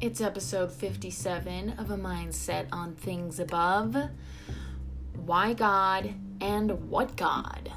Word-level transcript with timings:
It's 0.00 0.22
episode 0.22 0.72
57 0.72 1.74
of 1.76 1.90
A 1.90 1.96
Mindset 1.96 2.68
on 2.72 2.94
Things 2.94 3.38
Above. 3.38 3.94
Why 5.26 5.52
God 5.52 6.14
and 6.40 6.88
What 6.88 7.16
God? 7.16 7.70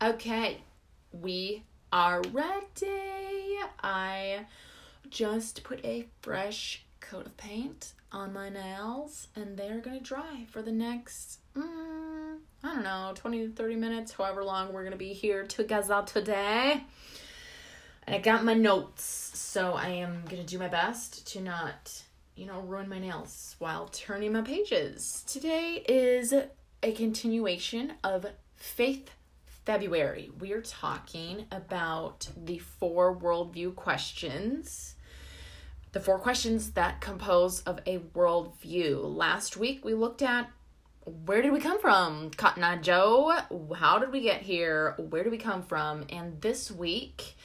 Okay, 0.00 0.58
we 1.10 1.64
are 1.92 2.22
ready. 2.32 3.58
I 3.82 4.46
just 5.10 5.64
put 5.64 5.84
a 5.84 6.06
fresh 6.20 6.84
coat 7.00 7.26
of 7.26 7.36
paint 7.36 7.94
on 8.12 8.32
my 8.32 8.48
nails 8.48 9.26
and 9.34 9.56
they're 9.56 9.80
gonna 9.80 9.98
dry 9.98 10.46
for 10.48 10.62
the 10.62 10.70
next 10.70 11.40
mm, 11.56 11.91
i 12.62 12.74
don't 12.74 12.84
know 12.84 13.12
20 13.14 13.48
to 13.48 13.52
30 13.52 13.76
minutes 13.76 14.12
however 14.12 14.44
long 14.44 14.72
we're 14.72 14.84
gonna 14.84 14.96
be 14.96 15.12
here 15.12 15.46
together 15.46 16.02
today. 16.06 16.84
And 18.06 18.16
i 18.16 18.18
got 18.18 18.44
my 18.44 18.54
notes 18.54 19.30
so 19.34 19.74
i 19.74 19.88
am 19.88 20.24
gonna 20.28 20.44
do 20.44 20.58
my 20.58 20.68
best 20.68 21.26
to 21.32 21.40
not 21.40 22.02
you 22.34 22.46
know 22.46 22.60
ruin 22.60 22.88
my 22.88 22.98
nails 22.98 23.56
while 23.58 23.88
turning 23.88 24.32
my 24.32 24.42
pages. 24.42 25.22
Today 25.26 25.84
is 25.88 26.32
a 26.82 26.92
continuation 26.92 27.92
of 28.02 28.26
faith 28.56 29.10
february. 29.64 30.30
We 30.40 30.52
are 30.52 30.62
talking 30.62 31.46
about 31.52 32.28
the 32.36 32.58
four 32.58 33.14
worldview 33.14 33.76
questions. 33.76 34.96
The 35.92 36.00
four 36.00 36.18
questions 36.18 36.72
that 36.72 37.00
compose 37.00 37.60
of 37.60 37.80
a 37.86 37.98
worldview. 37.98 39.14
Last 39.14 39.56
week 39.56 39.84
we 39.84 39.94
looked 39.94 40.22
at 40.22 40.50
where 41.04 41.42
did 41.42 41.52
we 41.52 41.60
come 41.60 41.80
from? 41.80 42.30
Cotton 42.30 42.62
Eye 42.62 42.76
Joe, 42.76 43.36
how 43.76 43.98
did 43.98 44.12
we 44.12 44.20
get 44.20 44.42
here? 44.42 44.94
Where 44.98 45.24
do 45.24 45.30
we 45.30 45.38
come 45.38 45.62
from? 45.62 46.04
And 46.10 46.40
this 46.40 46.70
week 46.70 47.36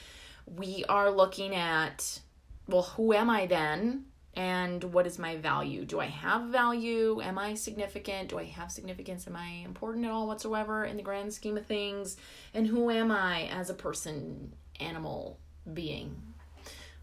we 0.45 0.85
are 0.87 1.09
looking 1.09 1.55
at 1.55 2.19
well, 2.67 2.83
who 2.83 3.13
am 3.13 3.29
I 3.29 3.45
then? 3.45 4.05
And 4.35 4.83
what 4.83 5.07
is 5.07 5.17
my 5.17 5.37
value? 5.37 5.83
Do 5.83 5.99
I 5.99 6.05
have 6.05 6.49
value? 6.49 7.21
Am 7.21 7.39
I 7.39 7.55
significant? 7.55 8.29
Do 8.29 8.37
I 8.37 8.43
have 8.43 8.71
significance? 8.71 9.25
Am 9.25 9.35
I 9.35 9.63
important 9.65 10.05
at 10.05 10.11
all 10.11 10.27
whatsoever 10.27 10.85
in 10.85 10.95
the 10.95 11.01
grand 11.01 11.33
scheme 11.33 11.57
of 11.57 11.65
things? 11.65 12.17
And 12.53 12.67
who 12.67 12.91
am 12.91 13.09
I 13.09 13.47
as 13.47 13.69
a 13.69 13.73
person, 13.73 14.53
animal, 14.79 15.39
being? 15.73 16.21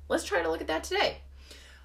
Let's 0.09 0.25
try 0.25 0.43
to 0.43 0.50
look 0.50 0.61
at 0.61 0.69
that 0.69 0.84
today. 0.84 1.19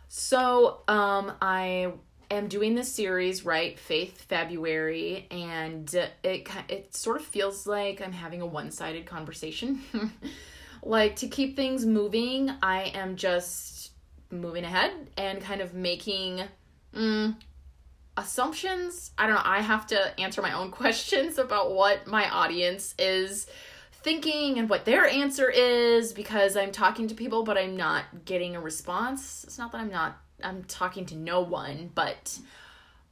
So, 0.08 0.82
um, 0.88 1.32
I 1.42 1.94
am 2.32 2.48
doing 2.48 2.76
this 2.76 2.92
series, 2.92 3.46
right? 3.46 3.78
Faith 3.80 4.26
February, 4.28 5.28
and 5.32 5.94
it 6.24 6.50
it 6.70 6.96
sort 6.96 7.18
of 7.18 7.26
feels 7.26 7.66
like 7.68 8.02
I'm 8.02 8.12
having 8.12 8.42
a 8.42 8.46
one-sided 8.46 9.06
conversation. 9.06 9.82
like 10.84 11.18
to 11.18 11.28
keep 11.28 11.56
things 11.56 11.86
moving, 11.86 12.52
I 12.62 12.92
am 12.94 13.16
just 13.16 13.92
moving 14.32 14.64
ahead 14.64 14.92
and 15.18 15.42
kind 15.42 15.62
of 15.62 15.74
making 15.74 16.44
mm, 16.96 17.36
assumptions. 18.16 19.12
I 19.18 19.26
don't 19.26 19.36
know. 19.36 19.42
I 19.44 19.62
have 19.62 19.88
to 19.88 20.20
answer 20.20 20.42
my 20.42 20.54
own 20.54 20.72
questions 20.72 21.38
about 21.38 21.74
what 21.74 22.08
my 22.08 22.30
audience 22.30 22.94
is 23.00 23.48
thinking 23.92 24.60
and 24.60 24.70
what 24.70 24.86
their 24.86 25.06
answer 25.06 25.50
is 25.50 26.14
because 26.14 26.56
I'm 26.56 26.72
talking 26.72 27.10
to 27.10 27.16
people 27.16 27.44
but 27.44 27.58
I'm 27.58 27.76
not 27.76 28.06
getting 28.26 28.56
a 28.56 28.62
response. 28.62 29.44
It's 29.44 29.58
not 29.58 29.72
that 29.74 29.82
I'm 29.82 29.92
not 29.92 30.18
I'm 30.44 30.64
talking 30.64 31.06
to 31.08 31.16
no 31.16 31.42
one, 31.42 31.92
but 31.94 32.38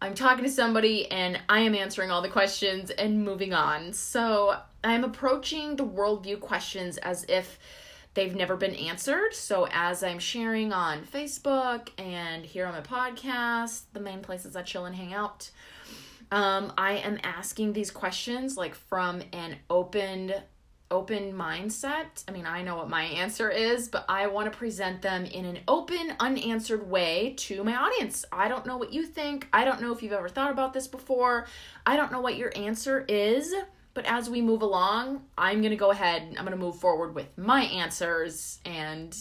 I'm 0.01 0.13
talking 0.13 0.43
to 0.43 0.51
somebody 0.51 1.09
and 1.11 1.39
I 1.49 1.61
am 1.61 1.73
answering 1.73 2.11
all 2.11 2.21
the 2.21 2.29
questions 2.29 2.91
and 2.91 3.23
moving 3.23 3.53
on. 3.53 3.93
So 3.93 4.59
I'm 4.83 5.03
approaching 5.03 5.75
the 5.75 5.85
worldview 5.85 6.39
questions 6.39 6.97
as 6.97 7.25
if 7.27 7.57
they've 8.13 8.35
never 8.35 8.55
been 8.55 8.75
answered. 8.75 9.33
So 9.33 9.67
as 9.71 10.03
I'm 10.03 10.19
sharing 10.19 10.71
on 10.71 11.03
Facebook 11.03 11.89
and 11.97 12.45
here 12.45 12.65
on 12.65 12.73
my 12.73 12.81
podcast, 12.81 13.83
the 13.93 13.99
main 13.99 14.21
places 14.21 14.55
I 14.55 14.61
chill 14.61 14.85
and 14.85 14.95
hang 14.95 15.13
out, 15.13 15.49
um, 16.31 16.73
I 16.77 16.93
am 16.93 17.19
asking 17.23 17.73
these 17.73 17.89
questions 17.89 18.57
like 18.57 18.75
from 18.75 19.23
an 19.33 19.57
open 19.69 20.33
open 20.89 21.33
mindset. 21.33 22.23
I 22.27 22.31
mean, 22.31 22.45
I 22.45 22.61
know 22.61 22.77
what 22.77 22.89
my 22.89 23.03
answer 23.03 23.49
is, 23.49 23.89
but 23.89 24.05
I 24.07 24.27
want 24.27 24.51
to 24.51 24.57
present 24.57 25.01
them 25.01 25.25
in 25.25 25.45
an 25.45 25.59
open, 25.67 26.13
unanswered 26.19 26.89
way 26.89 27.33
to 27.37 27.63
my 27.63 27.75
audience. 27.75 28.25
I 28.31 28.47
don't 28.47 28.65
know 28.65 28.77
what 28.77 28.93
you 28.93 29.05
think. 29.05 29.47
I 29.51 29.65
don't 29.65 29.81
know 29.81 29.91
if 29.91 30.01
you've 30.01 30.13
ever 30.13 30.29
thought 30.29 30.51
about 30.51 30.73
this 30.73 30.87
before. 30.87 31.47
I 31.85 31.97
don't 31.97 32.11
know 32.11 32.21
what 32.21 32.37
your 32.37 32.51
answer 32.55 33.05
is, 33.07 33.53
but 33.93 34.05
as 34.05 34.29
we 34.29 34.41
move 34.41 34.61
along, 34.61 35.23
I'm 35.37 35.61
going 35.61 35.71
to 35.71 35.77
go 35.77 35.91
ahead 35.91 36.21
I'm 36.37 36.45
going 36.45 36.51
to 36.51 36.57
move 36.57 36.79
forward 36.79 37.15
with 37.15 37.37
my 37.37 37.63
answers 37.63 38.59
and 38.63 39.17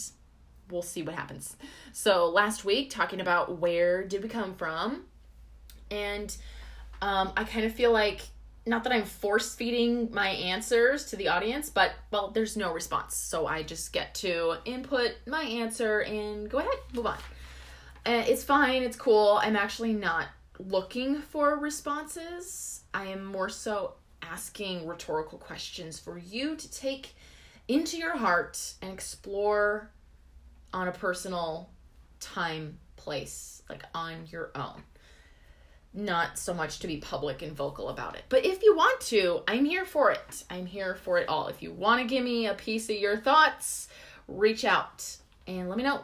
we'll 0.69 0.81
see 0.81 1.01
what 1.01 1.15
happens. 1.15 1.55
So, 1.91 2.29
last 2.29 2.65
week 2.65 2.89
talking 2.89 3.19
about 3.19 3.59
where 3.59 4.03
did 4.03 4.23
we 4.23 4.29
come 4.29 4.55
from? 4.55 5.05
And 5.89 6.35
um, 7.01 7.31
I 7.37 7.43
kind 7.43 7.65
of 7.65 7.73
feel 7.73 7.91
like 7.91 8.21
not 8.67 8.83
that 8.83 8.93
I'm 8.93 9.03
force 9.03 9.55
feeding 9.55 10.13
my 10.13 10.29
answers 10.29 11.05
to 11.05 11.15
the 11.15 11.29
audience, 11.29 11.69
but 11.69 11.91
well, 12.11 12.29
there's 12.29 12.57
no 12.57 12.73
response. 12.73 13.15
So 13.15 13.47
I 13.47 13.63
just 13.63 13.93
get 13.93 14.13
to 14.15 14.57
input 14.65 15.15
my 15.25 15.41
answer 15.41 16.01
and 16.01 16.49
go 16.49 16.59
ahead, 16.59 16.77
move 16.93 17.07
on. 17.07 17.17
Uh, 18.05 18.23
it's 18.27 18.43
fine, 18.43 18.83
it's 18.83 18.97
cool. 18.97 19.39
I'm 19.41 19.55
actually 19.55 19.93
not 19.93 20.27
looking 20.59 21.21
for 21.21 21.57
responses. 21.57 22.81
I 22.93 23.05
am 23.07 23.23
more 23.23 23.49
so 23.49 23.93
asking 24.21 24.87
rhetorical 24.87 25.37
questions 25.37 25.99
for 25.99 26.17
you 26.17 26.55
to 26.55 26.71
take 26.71 27.15
into 27.67 27.97
your 27.97 28.17
heart 28.17 28.73
and 28.81 28.91
explore 28.91 29.91
on 30.73 30.87
a 30.87 30.91
personal 30.91 31.69
time, 32.19 32.77
place, 32.95 33.61
like 33.69 33.83
on 33.93 34.25
your 34.29 34.51
own 34.55 34.83
not 35.97 36.37
so 36.37 36.53
much 36.53 36.79
to 36.79 36.87
be 36.87 36.97
public 36.97 37.41
and 37.41 37.53
vocal 37.53 37.89
about 37.89 38.15
it. 38.15 38.23
But 38.29 38.45
if 38.45 38.61
you 38.61 38.75
want 38.75 39.01
to, 39.01 39.41
I'm 39.47 39.65
here 39.65 39.83
for 39.83 40.11
it. 40.11 40.43
I'm 40.49 40.67
here 40.67 40.95
for 40.95 41.17
it 41.17 41.27
all. 41.27 41.47
If 41.47 41.63
you 41.63 41.71
want 41.71 42.01
to 42.01 42.07
give 42.07 42.23
me 42.23 42.45
a 42.45 42.53
piece 42.53 42.89
of 42.89 42.95
your 42.95 43.17
thoughts, 43.17 43.87
reach 44.27 44.63
out 44.63 45.17
and 45.47 45.67
let 45.67 45.77
me 45.77 45.83
know. 45.83 46.01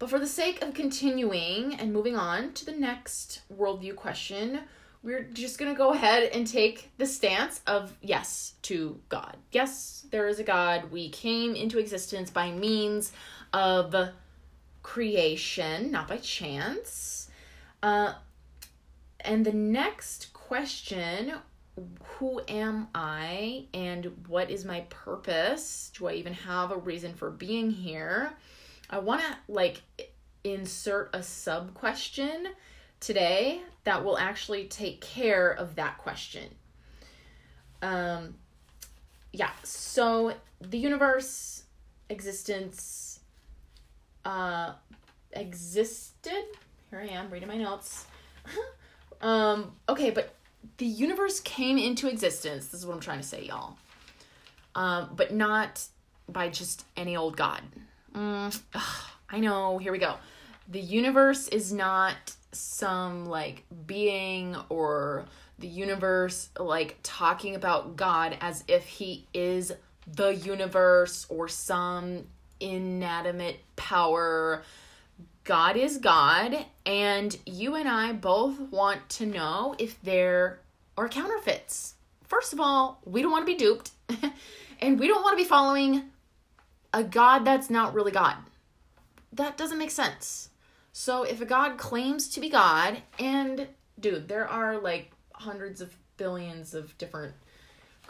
But 0.00 0.10
for 0.10 0.18
the 0.18 0.26
sake 0.26 0.60
of 0.62 0.74
continuing 0.74 1.76
and 1.76 1.92
moving 1.92 2.16
on 2.16 2.52
to 2.54 2.66
the 2.66 2.72
next 2.72 3.42
worldview 3.56 3.94
question, 3.94 4.58
we're 5.04 5.22
just 5.22 5.58
going 5.58 5.72
to 5.72 5.78
go 5.78 5.92
ahead 5.92 6.30
and 6.32 6.44
take 6.44 6.90
the 6.98 7.06
stance 7.06 7.60
of 7.68 7.96
yes 8.02 8.54
to 8.62 9.00
God. 9.08 9.36
Yes, 9.52 10.04
there 10.10 10.26
is 10.26 10.40
a 10.40 10.44
God. 10.44 10.90
We 10.90 11.10
came 11.10 11.54
into 11.54 11.78
existence 11.78 12.30
by 12.30 12.50
means 12.50 13.12
of 13.52 13.94
creation, 14.82 15.92
not 15.92 16.08
by 16.08 16.16
chance. 16.16 17.28
Uh, 17.82 18.14
and 19.22 19.44
the 19.44 19.52
next 19.52 20.32
question 20.32 21.32
who 22.00 22.42
am 22.48 22.88
I 22.94 23.66
and 23.72 24.12
what 24.28 24.50
is 24.50 24.64
my 24.64 24.80
purpose? 24.90 25.90
Do 25.96 26.06
I 26.06 26.12
even 26.14 26.34
have 26.34 26.70
a 26.70 26.76
reason 26.76 27.14
for 27.14 27.30
being 27.30 27.70
here? 27.70 28.34
I 28.90 28.98
want 28.98 29.22
to 29.22 29.36
like 29.48 29.80
insert 30.44 31.10
a 31.14 31.22
sub 31.22 31.72
question 31.72 32.48
today 33.00 33.62
that 33.84 34.04
will 34.04 34.18
actually 34.18 34.66
take 34.66 35.00
care 35.00 35.50
of 35.50 35.76
that 35.76 35.98
question. 35.98 36.54
Um 37.80 38.34
yeah, 39.32 39.50
so 39.62 40.34
the 40.60 40.78
universe 40.78 41.64
existence 42.10 43.20
uh 44.26 44.74
existed. 45.32 46.44
Here 46.90 47.00
I 47.00 47.06
am 47.06 47.30
reading 47.30 47.48
my 47.48 47.56
notes. 47.56 48.04
Um, 49.22 49.72
okay, 49.88 50.10
but 50.10 50.34
the 50.78 50.86
universe 50.86 51.40
came 51.40 51.78
into 51.78 52.08
existence. 52.08 52.66
This 52.66 52.80
is 52.80 52.86
what 52.86 52.94
I'm 52.94 53.00
trying 53.00 53.20
to 53.20 53.26
say, 53.26 53.44
y'all. 53.44 53.76
Um, 54.74 55.10
but 55.16 55.32
not 55.32 55.86
by 56.28 56.48
just 56.48 56.84
any 56.96 57.16
old 57.16 57.36
god. 57.36 57.62
Mm, 58.14 58.60
ugh, 58.74 59.04
I 59.30 59.40
know. 59.40 59.78
Here 59.78 59.92
we 59.92 59.98
go. 59.98 60.16
The 60.68 60.80
universe 60.80 61.48
is 61.48 61.72
not 61.72 62.16
some 62.52 63.26
like 63.26 63.64
being 63.86 64.56
or 64.68 65.24
the 65.58 65.68
universe 65.68 66.50
like 66.58 66.98
talking 67.02 67.54
about 67.54 67.96
God 67.96 68.36
as 68.40 68.64
if 68.68 68.84
he 68.84 69.26
is 69.32 69.72
the 70.06 70.34
universe 70.34 71.26
or 71.28 71.48
some 71.48 72.24
inanimate 72.60 73.60
power 73.76 74.62
God 75.44 75.76
is 75.76 75.98
God, 75.98 76.66
and 76.86 77.36
you 77.46 77.74
and 77.74 77.88
I 77.88 78.12
both 78.12 78.60
want 78.60 79.08
to 79.10 79.26
know 79.26 79.74
if 79.78 80.00
there 80.02 80.60
are 80.96 81.08
counterfeits. 81.08 81.94
First 82.22 82.52
of 82.52 82.60
all, 82.60 83.00
we 83.04 83.22
don't 83.22 83.32
want 83.32 83.46
to 83.46 83.52
be 83.52 83.58
duped, 83.58 83.90
and 84.80 85.00
we 85.00 85.08
don't 85.08 85.22
want 85.22 85.36
to 85.36 85.42
be 85.42 85.48
following 85.48 86.04
a 86.92 87.02
God 87.02 87.40
that's 87.44 87.70
not 87.70 87.92
really 87.92 88.12
God. 88.12 88.36
That 89.32 89.56
doesn't 89.56 89.78
make 89.78 89.90
sense. 89.90 90.50
So, 90.92 91.24
if 91.24 91.40
a 91.40 91.46
God 91.46 91.76
claims 91.76 92.28
to 92.30 92.40
be 92.40 92.48
God, 92.48 93.02
and 93.18 93.66
dude, 93.98 94.28
there 94.28 94.46
are 94.46 94.78
like 94.78 95.10
hundreds 95.34 95.80
of 95.80 95.96
billions 96.18 96.72
of 96.74 96.96
different 96.98 97.34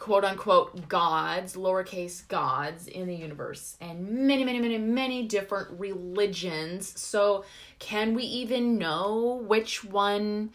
quote 0.02 0.24
unquote 0.24 0.88
gods, 0.88 1.54
lowercase 1.54 2.26
gods 2.26 2.88
in 2.88 3.06
the 3.06 3.14
universe, 3.14 3.76
and 3.80 4.26
many, 4.26 4.42
many, 4.42 4.58
many, 4.58 4.76
many 4.76 5.22
different 5.28 5.68
religions. 5.78 7.00
So, 7.00 7.44
can 7.78 8.12
we 8.12 8.24
even 8.24 8.78
know 8.78 9.44
which 9.46 9.84
one? 9.84 10.50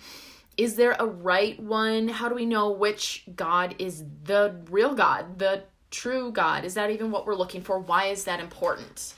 Is 0.57 0.75
there 0.75 0.97
a 0.99 1.05
right 1.05 1.57
one? 1.61 2.09
How 2.09 2.27
do 2.27 2.35
we 2.35 2.45
know 2.45 2.71
which 2.71 3.23
God 3.37 3.75
is 3.79 4.03
the 4.25 4.53
real 4.69 4.93
God, 4.93 5.39
the 5.39 5.63
true 5.91 6.29
God? 6.33 6.65
Is 6.65 6.73
that 6.73 6.89
even 6.89 7.09
what 7.09 7.25
we're 7.25 7.33
looking 7.33 7.61
for? 7.61 7.79
Why 7.79 8.07
is 8.07 8.25
that 8.25 8.41
important? 8.41 9.13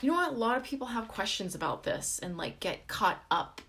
You 0.00 0.10
know 0.10 0.16
what? 0.16 0.32
A 0.32 0.36
lot 0.36 0.56
of 0.56 0.64
people 0.64 0.88
have 0.88 1.06
questions 1.06 1.54
about 1.54 1.84
this 1.84 2.18
and 2.20 2.36
like 2.36 2.58
get 2.58 2.88
caught 2.88 3.22
up 3.30 3.60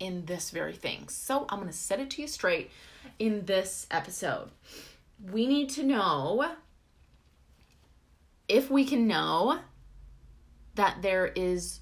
in 0.00 0.24
this 0.24 0.50
very 0.50 0.74
thing. 0.74 1.06
So 1.08 1.46
I'm 1.48 1.60
going 1.60 1.70
to 1.70 1.76
set 1.76 2.00
it 2.00 2.10
to 2.10 2.22
you 2.22 2.26
straight 2.26 2.72
in 3.20 3.44
this 3.44 3.86
episode. 3.92 4.50
We 5.30 5.46
need 5.46 5.70
to 5.70 5.82
know 5.82 6.52
if 8.48 8.70
we 8.70 8.84
can 8.84 9.06
know 9.06 9.60
that 10.74 11.02
there 11.02 11.26
is 11.26 11.80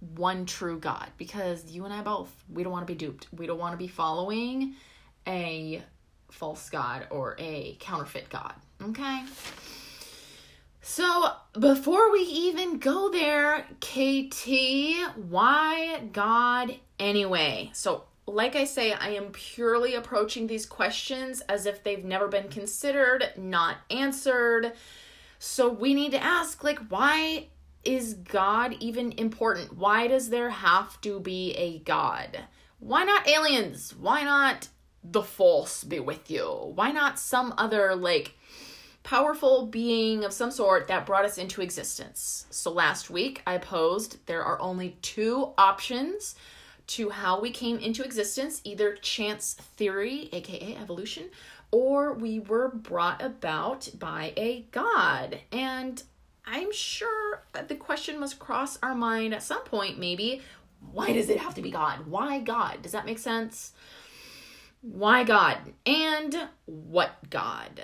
one 0.00 0.46
true 0.46 0.78
God 0.78 1.08
because 1.16 1.70
you 1.70 1.84
and 1.84 1.94
I 1.94 2.02
both 2.02 2.32
we 2.52 2.62
don't 2.62 2.72
want 2.72 2.86
to 2.86 2.92
be 2.92 2.98
duped. 2.98 3.28
We 3.32 3.46
don't 3.46 3.58
want 3.58 3.72
to 3.72 3.78
be 3.78 3.88
following 3.88 4.74
a 5.26 5.82
false 6.30 6.68
god 6.70 7.06
or 7.10 7.36
a 7.38 7.76
counterfeit 7.80 8.28
god. 8.28 8.54
Okay? 8.82 9.24
So, 10.82 11.32
before 11.58 12.12
we 12.12 12.20
even 12.20 12.78
go 12.78 13.10
there, 13.10 13.66
Katie, 13.80 14.94
why 15.28 16.00
God 16.12 16.76
anyway? 17.00 17.70
So, 17.74 18.04
like 18.26 18.56
I 18.56 18.64
say, 18.64 18.92
I 18.92 19.10
am 19.10 19.32
purely 19.32 19.94
approaching 19.94 20.46
these 20.46 20.66
questions 20.66 21.40
as 21.42 21.66
if 21.66 21.82
they've 21.82 22.04
never 22.04 22.28
been 22.28 22.48
considered, 22.48 23.30
not 23.36 23.78
answered. 23.90 24.72
So, 25.38 25.68
we 25.68 25.94
need 25.94 26.12
to 26.12 26.22
ask, 26.22 26.64
like, 26.64 26.78
why 26.88 27.48
is 27.84 28.14
God 28.14 28.76
even 28.80 29.12
important? 29.12 29.76
Why 29.76 30.08
does 30.08 30.30
there 30.30 30.50
have 30.50 31.00
to 31.02 31.20
be 31.20 31.52
a 31.52 31.78
God? 31.80 32.44
Why 32.80 33.04
not 33.04 33.28
aliens? 33.28 33.94
Why 33.94 34.22
not 34.22 34.68
the 35.04 35.22
false 35.22 35.84
be 35.84 36.00
with 36.00 36.30
you? 36.30 36.72
Why 36.74 36.90
not 36.90 37.18
some 37.18 37.54
other, 37.56 37.94
like, 37.94 38.34
powerful 39.06 39.66
being 39.66 40.24
of 40.24 40.32
some 40.32 40.50
sort 40.50 40.88
that 40.88 41.06
brought 41.06 41.24
us 41.24 41.38
into 41.38 41.62
existence. 41.62 42.44
So 42.50 42.72
last 42.72 43.08
week 43.08 43.40
I 43.46 43.56
posed 43.58 44.18
there 44.26 44.42
are 44.42 44.60
only 44.60 44.96
two 45.00 45.52
options 45.56 46.34
to 46.88 47.10
how 47.10 47.40
we 47.40 47.50
came 47.50 47.78
into 47.78 48.04
existence 48.04 48.60
either 48.64 48.96
chance 48.96 49.54
theory, 49.54 50.28
aka 50.32 50.76
evolution, 50.76 51.24
or 51.70 52.12
we 52.12 52.38
were 52.38 52.68
brought 52.68 53.22
about 53.22 53.88
by 53.98 54.32
a 54.36 54.66
god. 54.70 55.40
And 55.50 56.02
I'm 56.44 56.72
sure 56.72 57.42
the 57.66 57.74
question 57.74 58.20
must 58.20 58.38
cross 58.38 58.78
our 58.82 58.94
mind 58.94 59.34
at 59.34 59.42
some 59.42 59.64
point, 59.64 59.98
maybe 59.98 60.42
why 60.92 61.12
does 61.12 61.28
it 61.28 61.38
have 61.38 61.54
to 61.54 61.62
be 61.62 61.70
God? 61.70 62.06
Why 62.06 62.38
God? 62.38 62.82
Does 62.82 62.92
that 62.92 63.06
make 63.06 63.18
sense? 63.18 63.72
Why 64.80 65.24
God? 65.24 65.58
And 65.84 66.48
what 66.66 67.30
God? 67.30 67.82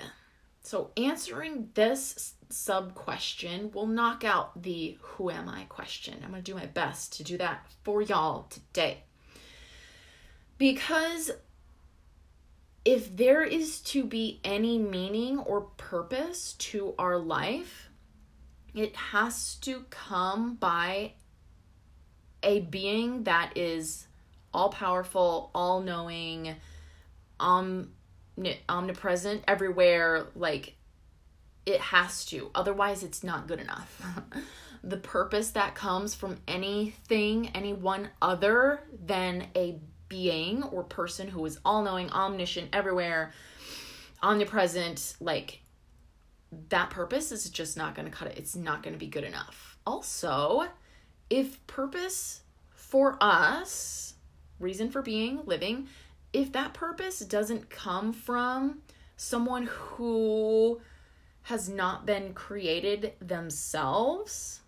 So, 0.61 0.91
answering 0.95 1.69
this 1.73 2.35
sub 2.53 2.93
question 2.93 3.71
will 3.71 3.87
knock 3.87 4.23
out 4.23 4.61
the 4.61 4.97
who 5.01 5.29
am 5.29 5.49
I 5.49 5.63
question. 5.63 6.15
I'm 6.23 6.31
going 6.31 6.43
to 6.43 6.51
do 6.51 6.57
my 6.57 6.65
best 6.65 7.13
to 7.17 7.23
do 7.23 7.37
that 7.37 7.65
for 7.83 8.01
y'all 8.01 8.43
today. 8.43 9.03
Because 10.57 11.31
if 12.85 13.15
there 13.15 13.43
is 13.43 13.79
to 13.81 14.03
be 14.03 14.39
any 14.43 14.77
meaning 14.77 15.39
or 15.39 15.61
purpose 15.61 16.53
to 16.53 16.93
our 16.99 17.17
life, 17.17 17.89
it 18.73 18.95
has 18.95 19.55
to 19.55 19.85
come 19.89 20.55
by 20.55 21.13
a 22.41 22.59
being 22.59 23.23
that 23.23 23.57
is 23.57 24.07
all 24.53 24.69
powerful, 24.69 25.49
all 25.55 25.81
knowing, 25.81 26.55
um 27.39 27.89
omnipresent 28.67 29.43
everywhere 29.47 30.27
like 30.35 30.75
it 31.65 31.79
has 31.79 32.25
to. 32.25 32.51
Otherwise 32.55 33.03
it's 33.03 33.23
not 33.23 33.47
good 33.47 33.59
enough. 33.59 34.01
The 34.85 34.97
purpose 34.97 35.51
that 35.51 35.75
comes 35.75 36.13
from 36.13 36.39
anything 36.45 37.51
anyone 37.55 38.09
other 38.21 38.83
than 39.05 39.47
a 39.55 39.79
being 40.09 40.61
or 40.61 40.83
person 40.83 41.29
who 41.29 41.45
is 41.45 41.57
all 41.63 41.83
knowing 41.83 42.11
omniscient 42.11 42.69
everywhere 42.73 43.31
omnipresent 44.21 45.15
like 45.21 45.61
that 46.69 46.89
purpose 46.89 47.31
is 47.31 47.49
just 47.49 47.77
not 47.77 47.95
going 47.95 48.05
to 48.05 48.11
cut 48.11 48.27
it. 48.27 48.37
It's 48.37 48.57
not 48.57 48.83
going 48.83 48.93
to 48.93 48.99
be 48.99 49.07
good 49.07 49.23
enough. 49.23 49.77
Also 49.87 50.65
if 51.29 51.65
purpose 51.65 52.41
for 52.75 53.17
us 53.21 54.15
reason 54.59 54.91
for 54.91 55.01
being 55.01 55.39
living 55.45 55.87
if 56.33 56.51
that 56.51 56.73
purpose 56.73 57.19
doesn't 57.19 57.69
come 57.69 58.11
from 58.11 58.81
someone 59.15 59.67
who 59.67 60.81
has 61.43 61.69
not 61.69 62.05
been 62.05 62.33
created 62.33 63.13
themselves, 63.19 64.61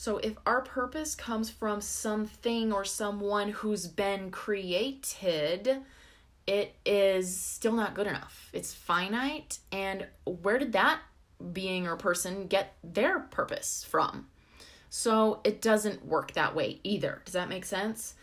so 0.00 0.16
if 0.16 0.38
our 0.46 0.62
purpose 0.62 1.14
comes 1.14 1.50
from 1.50 1.82
something 1.82 2.72
or 2.72 2.86
someone 2.86 3.50
who's 3.50 3.86
been 3.86 4.30
created, 4.30 5.76
it 6.46 6.74
is 6.86 7.36
still 7.36 7.74
not 7.74 7.94
good 7.94 8.06
enough. 8.06 8.48
It's 8.54 8.72
finite. 8.72 9.58
And 9.70 10.06
where 10.24 10.58
did 10.58 10.72
that 10.72 11.00
being 11.52 11.86
or 11.86 11.96
person 11.96 12.46
get 12.46 12.76
their 12.82 13.18
purpose 13.20 13.84
from? 13.86 14.28
So 14.88 15.40
it 15.44 15.60
doesn't 15.60 16.06
work 16.06 16.32
that 16.32 16.56
way 16.56 16.80
either. 16.82 17.20
Does 17.26 17.34
that 17.34 17.50
make 17.50 17.66
sense? 17.66 18.14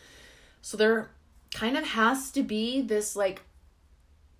So 0.64 0.78
there 0.78 1.12
kind 1.54 1.78
of 1.78 1.84
has 1.84 2.32
to 2.32 2.42
be 2.42 2.82
this 2.82 3.16
like 3.16 3.44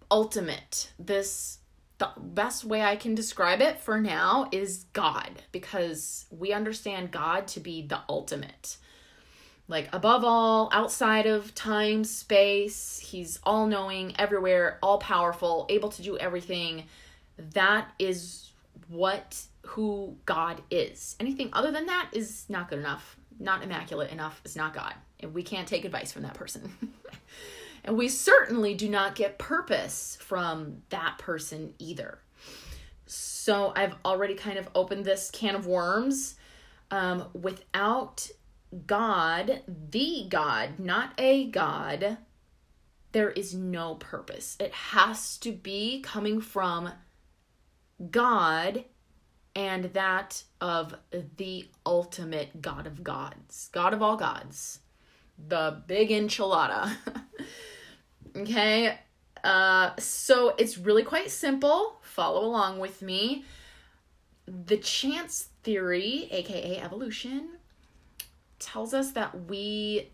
ultimate, 0.10 0.92
this 0.98 1.60
the 1.98 2.10
best 2.18 2.64
way 2.64 2.84
I 2.84 2.96
can 2.96 3.16
describe 3.16 3.62
it 3.62 3.80
for 3.80 4.00
now 4.00 4.50
is 4.52 4.86
God 4.94 5.42
because 5.52 6.26
we 6.30 6.54
understand 6.54 7.12
God 7.12 7.48
to 7.50 7.60
be 7.60 7.82
the 7.82 8.00
ultimate. 8.08 8.78
Like 9.68 9.90
above 9.92 10.24
all, 10.24 10.70
outside 10.72 11.26
of 11.26 11.54
time, 11.54 12.04
space, 12.04 13.00
he's 13.00 13.40
all 13.44 13.68
knowing, 13.68 14.14
everywhere, 14.18 14.80
all 14.82 15.00
powerful, 15.00 15.66
able 15.70 15.90
to 15.90 16.02
do 16.02 16.18
everything. 16.18 16.86
That 17.54 17.92
is 18.00 18.52
what 18.88 19.42
who 19.64 20.16
God 20.26 20.62
is. 20.72 21.16
Anything 21.20 21.50
other 21.52 21.72
than 21.72 21.88
that 21.88 22.10
is 22.14 22.46
not 22.48 22.70
good 22.70 22.80
enough, 22.80 23.18
not 23.40 23.64
immaculate 23.64 24.12
enough, 24.12 24.42
is 24.46 24.56
not 24.56 24.74
God. 24.74 24.94
And 25.20 25.34
we 25.34 25.44
can't 25.44 25.68
take 25.68 25.84
advice 25.84 26.12
from 26.12 26.22
that 26.24 26.36
person. 26.36 26.72
and 27.88 27.98
we 27.98 28.10
certainly 28.10 28.74
do 28.74 28.90
not 28.90 29.16
get 29.16 29.40
purpose 29.40 30.18
from 30.20 30.82
that 30.90 31.18
person 31.18 31.74
either. 31.80 32.20
So 33.06 33.72
I've 33.78 33.96
already 34.04 34.36
kind 34.36 34.58
of 34.60 34.70
opened 34.76 35.06
this 35.06 35.32
can 35.32 35.56
of 35.56 35.66
worms. 35.66 36.36
Um, 36.92 37.30
without 37.34 38.30
God, 38.86 39.62
the 39.90 40.26
God, 40.30 40.80
not 40.80 41.14
a 41.18 41.48
God, 41.48 42.18
there 43.14 43.32
is 43.32 43.54
no 43.54 43.96
purpose. 43.96 44.58
It 44.60 44.74
has 44.74 45.38
to 45.40 45.54
be 45.54 46.02
coming 46.02 46.42
from 46.42 46.92
God 48.12 48.84
and 49.56 49.86
that 49.86 50.44
of 50.60 50.94
the 51.38 51.70
ultimate 51.86 52.62
God 52.62 52.86
of 52.86 53.02
gods, 53.02 53.70
God 53.72 53.94
of 53.94 54.02
all 54.02 54.18
gods 54.18 54.82
the 55.38 55.82
big 55.86 56.10
enchilada. 56.10 56.92
okay, 58.38 58.98
uh, 59.44 59.92
so 59.98 60.54
it's 60.58 60.78
really 60.78 61.04
quite 61.04 61.32
simple. 61.32 62.00
Follow 62.02 62.46
along 62.46 62.80
with 62.80 63.02
me. 63.02 63.46
The 64.48 64.78
chance 64.78 65.50
theory, 65.64 66.28
aka 66.32 66.80
evolution, 66.80 67.50
tells 68.60 68.94
us 68.94 69.12
that 69.12 69.48
we 69.48 70.10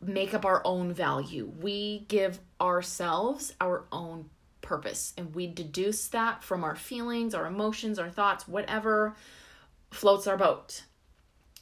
make 0.00 0.34
up 0.34 0.44
our 0.44 0.62
own 0.64 0.92
value. 0.92 1.52
We 1.60 2.04
give 2.08 2.38
ourselves 2.60 3.54
our 3.60 3.84
own 3.92 4.30
purpose 4.62 5.12
and 5.16 5.34
we 5.34 5.46
deduce 5.46 6.08
that 6.08 6.42
from 6.42 6.64
our 6.64 6.74
feelings, 6.74 7.34
our 7.34 7.46
emotions, 7.46 7.98
our 7.98 8.10
thoughts, 8.10 8.48
whatever 8.48 9.14
floats 9.90 10.26
our 10.26 10.36
boat. 10.36 10.82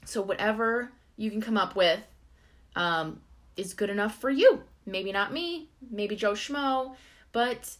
So, 0.05 0.23
whatever 0.23 0.93
you 1.17 1.31
can 1.31 1.41
come 1.41 1.57
up 1.57 1.77
with 1.77 2.01
um, 2.77 3.21
is 3.57 3.75
good 3.75 3.91
enough 3.91 4.21
for 4.21 4.31
you. 4.31 4.63
Maybe 4.87 5.13
not 5.13 5.33
me, 5.33 5.69
maybe 5.91 6.17
Joe 6.17 6.33
Schmo, 6.33 6.95
but 7.33 7.77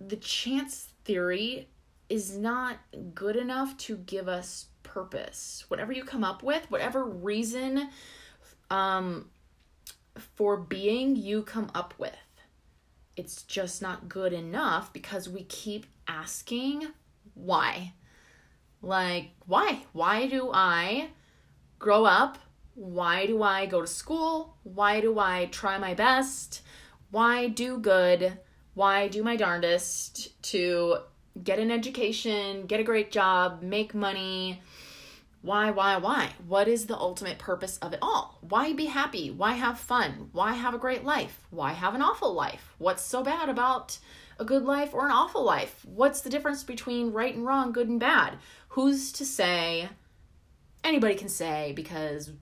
the 0.00 0.16
chance 0.16 0.88
theory 1.04 1.68
is 2.08 2.36
not 2.36 2.76
good 3.14 3.36
enough 3.36 3.76
to 3.78 3.96
give 3.96 4.28
us 4.28 4.66
purpose. 4.82 5.64
Whatever 5.68 5.92
you 5.92 6.04
come 6.04 6.24
up 6.24 6.42
with, 6.42 6.70
whatever 6.70 7.04
reason 7.04 7.88
um, 8.70 9.30
for 10.36 10.56
being 10.56 11.16
you 11.16 11.42
come 11.42 11.70
up 11.74 11.94
with, 11.98 12.12
it's 13.16 13.42
just 13.42 13.80
not 13.80 14.08
good 14.08 14.32
enough 14.32 14.92
because 14.92 15.28
we 15.28 15.44
keep 15.44 15.86
asking 16.06 16.86
why. 17.34 17.94
Like, 18.82 19.30
why? 19.46 19.84
Why 19.92 20.26
do 20.26 20.50
I 20.52 21.08
grow 21.78 22.04
up? 22.04 22.38
Why 22.74 23.26
do 23.26 23.42
I 23.42 23.66
go 23.66 23.80
to 23.80 23.86
school? 23.86 24.56
Why 24.64 25.00
do 25.00 25.18
I 25.18 25.48
try 25.52 25.78
my 25.78 25.94
best? 25.94 26.62
Why 27.10 27.46
do 27.48 27.78
good? 27.78 28.38
Why 28.74 29.06
do 29.06 29.22
my 29.22 29.36
darndest 29.36 30.42
to 30.50 30.98
get 31.42 31.60
an 31.60 31.70
education, 31.70 32.66
get 32.66 32.80
a 32.80 32.84
great 32.84 33.12
job, 33.12 33.62
make 33.62 33.94
money? 33.94 34.60
Why, 35.42 35.70
why, 35.70 35.98
why? 35.98 36.30
What 36.48 36.66
is 36.66 36.86
the 36.86 36.96
ultimate 36.96 37.38
purpose 37.38 37.76
of 37.78 37.92
it 37.92 37.98
all? 38.02 38.38
Why 38.40 38.72
be 38.72 38.86
happy? 38.86 39.30
Why 39.30 39.52
have 39.52 39.78
fun? 39.78 40.30
Why 40.32 40.54
have 40.54 40.74
a 40.74 40.78
great 40.78 41.04
life? 41.04 41.46
Why 41.50 41.72
have 41.72 41.94
an 41.94 42.02
awful 42.02 42.32
life? 42.32 42.74
What's 42.78 43.04
so 43.04 43.22
bad 43.22 43.48
about 43.48 43.98
a 44.40 44.44
good 44.44 44.64
life 44.64 44.94
or 44.94 45.04
an 45.04 45.12
awful 45.12 45.44
life? 45.44 45.84
What's 45.84 46.22
the 46.22 46.30
difference 46.30 46.64
between 46.64 47.12
right 47.12 47.34
and 47.34 47.46
wrong, 47.46 47.72
good 47.72 47.88
and 47.88 48.00
bad? 48.00 48.38
Who's 48.70 49.12
to 49.12 49.24
say? 49.24 49.90
Anybody 50.82 51.14
can 51.14 51.28
say 51.28 51.72
because, 51.76 52.32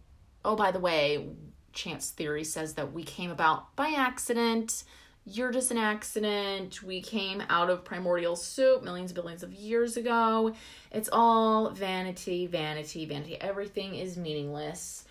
oh, 0.45 0.57
by 0.57 0.71
the 0.71 0.81
way, 0.81 1.29
chance 1.73 2.11
theory 2.11 2.45
says 2.45 2.75
that 2.75 2.93
we 2.93 3.03
came 3.03 3.31
about 3.31 3.75
by 3.77 3.95
accident 3.97 4.85
you're 5.25 5.53
just 5.53 5.71
an 5.71 5.79
accident. 5.79 6.83
We 6.83 7.01
came 7.01 7.43
out 7.49 7.71
of 7.71 7.85
primordial 7.85 8.35
soup 8.35 8.83
millions 8.83 9.13
billions 9.13 9.43
of 9.43 9.53
years 9.53 9.97
ago. 9.97 10.55
It's 10.91 11.09
all 11.13 11.71
vanity, 11.71 12.47
vanity, 12.47 13.05
vanity. 13.07 13.41
Everything 13.41 13.95
is 13.95 14.17
meaningless. 14.17 15.05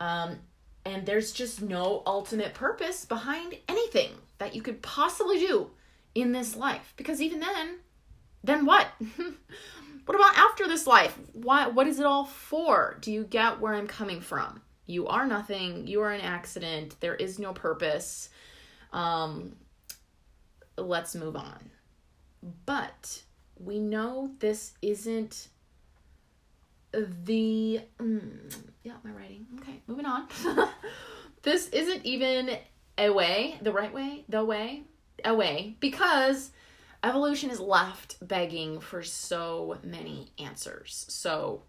Um, 0.00 0.38
and 0.86 1.04
there's 1.04 1.32
just 1.32 1.60
no 1.60 2.02
ultimate 2.06 2.54
purpose 2.54 3.04
behind 3.04 3.58
anything 3.68 4.12
that 4.38 4.54
you 4.54 4.62
could 4.62 4.80
possibly 4.80 5.38
do 5.38 5.70
in 6.14 6.32
this 6.32 6.56
life. 6.56 6.94
Because 6.96 7.20
even 7.20 7.40
then, 7.40 7.80
then 8.42 8.64
what? 8.64 8.86
what 10.06 10.14
about 10.14 10.38
after 10.38 10.66
this 10.68 10.86
life? 10.86 11.18
What 11.34 11.74
what 11.74 11.86
is 11.86 12.00
it 12.00 12.06
all 12.06 12.24
for? 12.24 12.96
Do 13.02 13.12
you 13.12 13.24
get 13.24 13.60
where 13.60 13.74
I'm 13.74 13.86
coming 13.86 14.22
from? 14.22 14.62
You 14.90 15.06
are 15.06 15.26
nothing. 15.26 15.86
You 15.86 16.02
are 16.02 16.10
an 16.10 16.20
accident. 16.20 16.96
There 17.00 17.14
is 17.14 17.38
no 17.38 17.52
purpose 17.52 18.30
um, 18.92 19.56
let's 20.76 21.14
move 21.14 21.36
on. 21.36 21.70
But 22.66 23.22
we 23.58 23.78
know 23.78 24.30
this 24.38 24.72
isn't 24.82 25.48
the. 26.92 27.80
Mm, 27.98 28.54
yeah, 28.82 28.94
my 29.04 29.10
writing. 29.10 29.46
Okay, 29.60 29.82
moving 29.86 30.06
on. 30.06 30.26
this 31.42 31.68
isn't 31.68 32.04
even 32.04 32.56
a 32.98 33.10
way, 33.10 33.58
the 33.62 33.72
right 33.72 33.92
way, 33.92 34.24
the 34.28 34.44
way, 34.44 34.82
a 35.24 35.34
way, 35.34 35.76
because 35.80 36.50
evolution 37.02 37.50
is 37.50 37.60
left 37.60 38.16
begging 38.26 38.80
for 38.80 39.02
so 39.02 39.78
many 39.82 40.32
answers. 40.38 41.06
So 41.08 41.62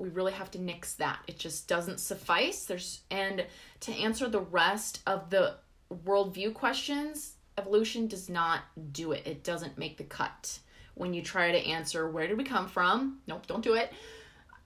we 0.00 0.08
really 0.08 0.32
have 0.32 0.50
to 0.52 0.60
nix 0.60 0.94
that. 0.94 1.18
It 1.28 1.38
just 1.38 1.68
doesn't 1.68 2.00
suffice. 2.00 2.64
There's 2.64 3.02
and 3.10 3.44
to 3.80 3.92
answer 3.92 4.28
the 4.28 4.40
rest 4.40 5.02
of 5.06 5.30
the 5.30 5.56
worldview 5.92 6.54
questions, 6.54 7.34
evolution 7.58 8.06
does 8.06 8.30
not 8.30 8.62
do 8.92 9.12
it. 9.12 9.26
It 9.26 9.44
doesn't 9.44 9.78
make 9.78 9.98
the 9.98 10.04
cut. 10.04 10.58
When 10.94 11.12
you 11.12 11.22
try 11.22 11.52
to 11.52 11.58
answer 11.58 12.10
where 12.10 12.26
did 12.26 12.38
we 12.38 12.44
come 12.44 12.66
from, 12.66 13.18
nope, 13.26 13.46
don't 13.46 13.62
do 13.62 13.74
it. 13.74 13.92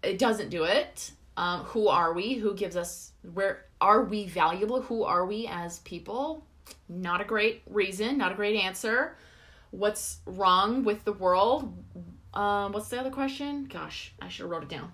It 0.03 0.19
doesn't 0.19 0.51
do 0.51 0.65
it. 0.65 1.11
Um, 1.37 1.61
who 1.65 1.89
are 1.89 2.13
we? 2.13 2.35
Who 2.35 2.55
gives 2.55 2.77
us 2.77 3.13
where 3.33 3.67
are 3.81 4.05
we 4.05 4.27
valuable? 4.27 4.83
Who 4.83 5.03
are 5.03 5.27
we 5.27 5.49
as 5.51 5.81
people? 5.81 6.47
Not 6.89 7.21
a 7.21 7.25
great 7.25 7.63
reason, 7.69 8.19
not 8.19 8.33
a 8.33 8.37
great 8.37 8.57
answer. 8.57 9.17
What's 9.73 10.19
wrong 10.27 10.85
with 10.85 11.05
the 11.05 11.13
world? 11.13 11.77
Um, 12.33 12.73
what's 12.73 12.89
the 12.89 13.01
other 13.01 13.11
question? 13.11 13.65
Gosh, 13.65 14.15
I 14.23 14.29
should 14.29 14.43
have 14.43 14.51
wrote 14.51 14.63
it 14.63 14.69
down. 14.69 14.93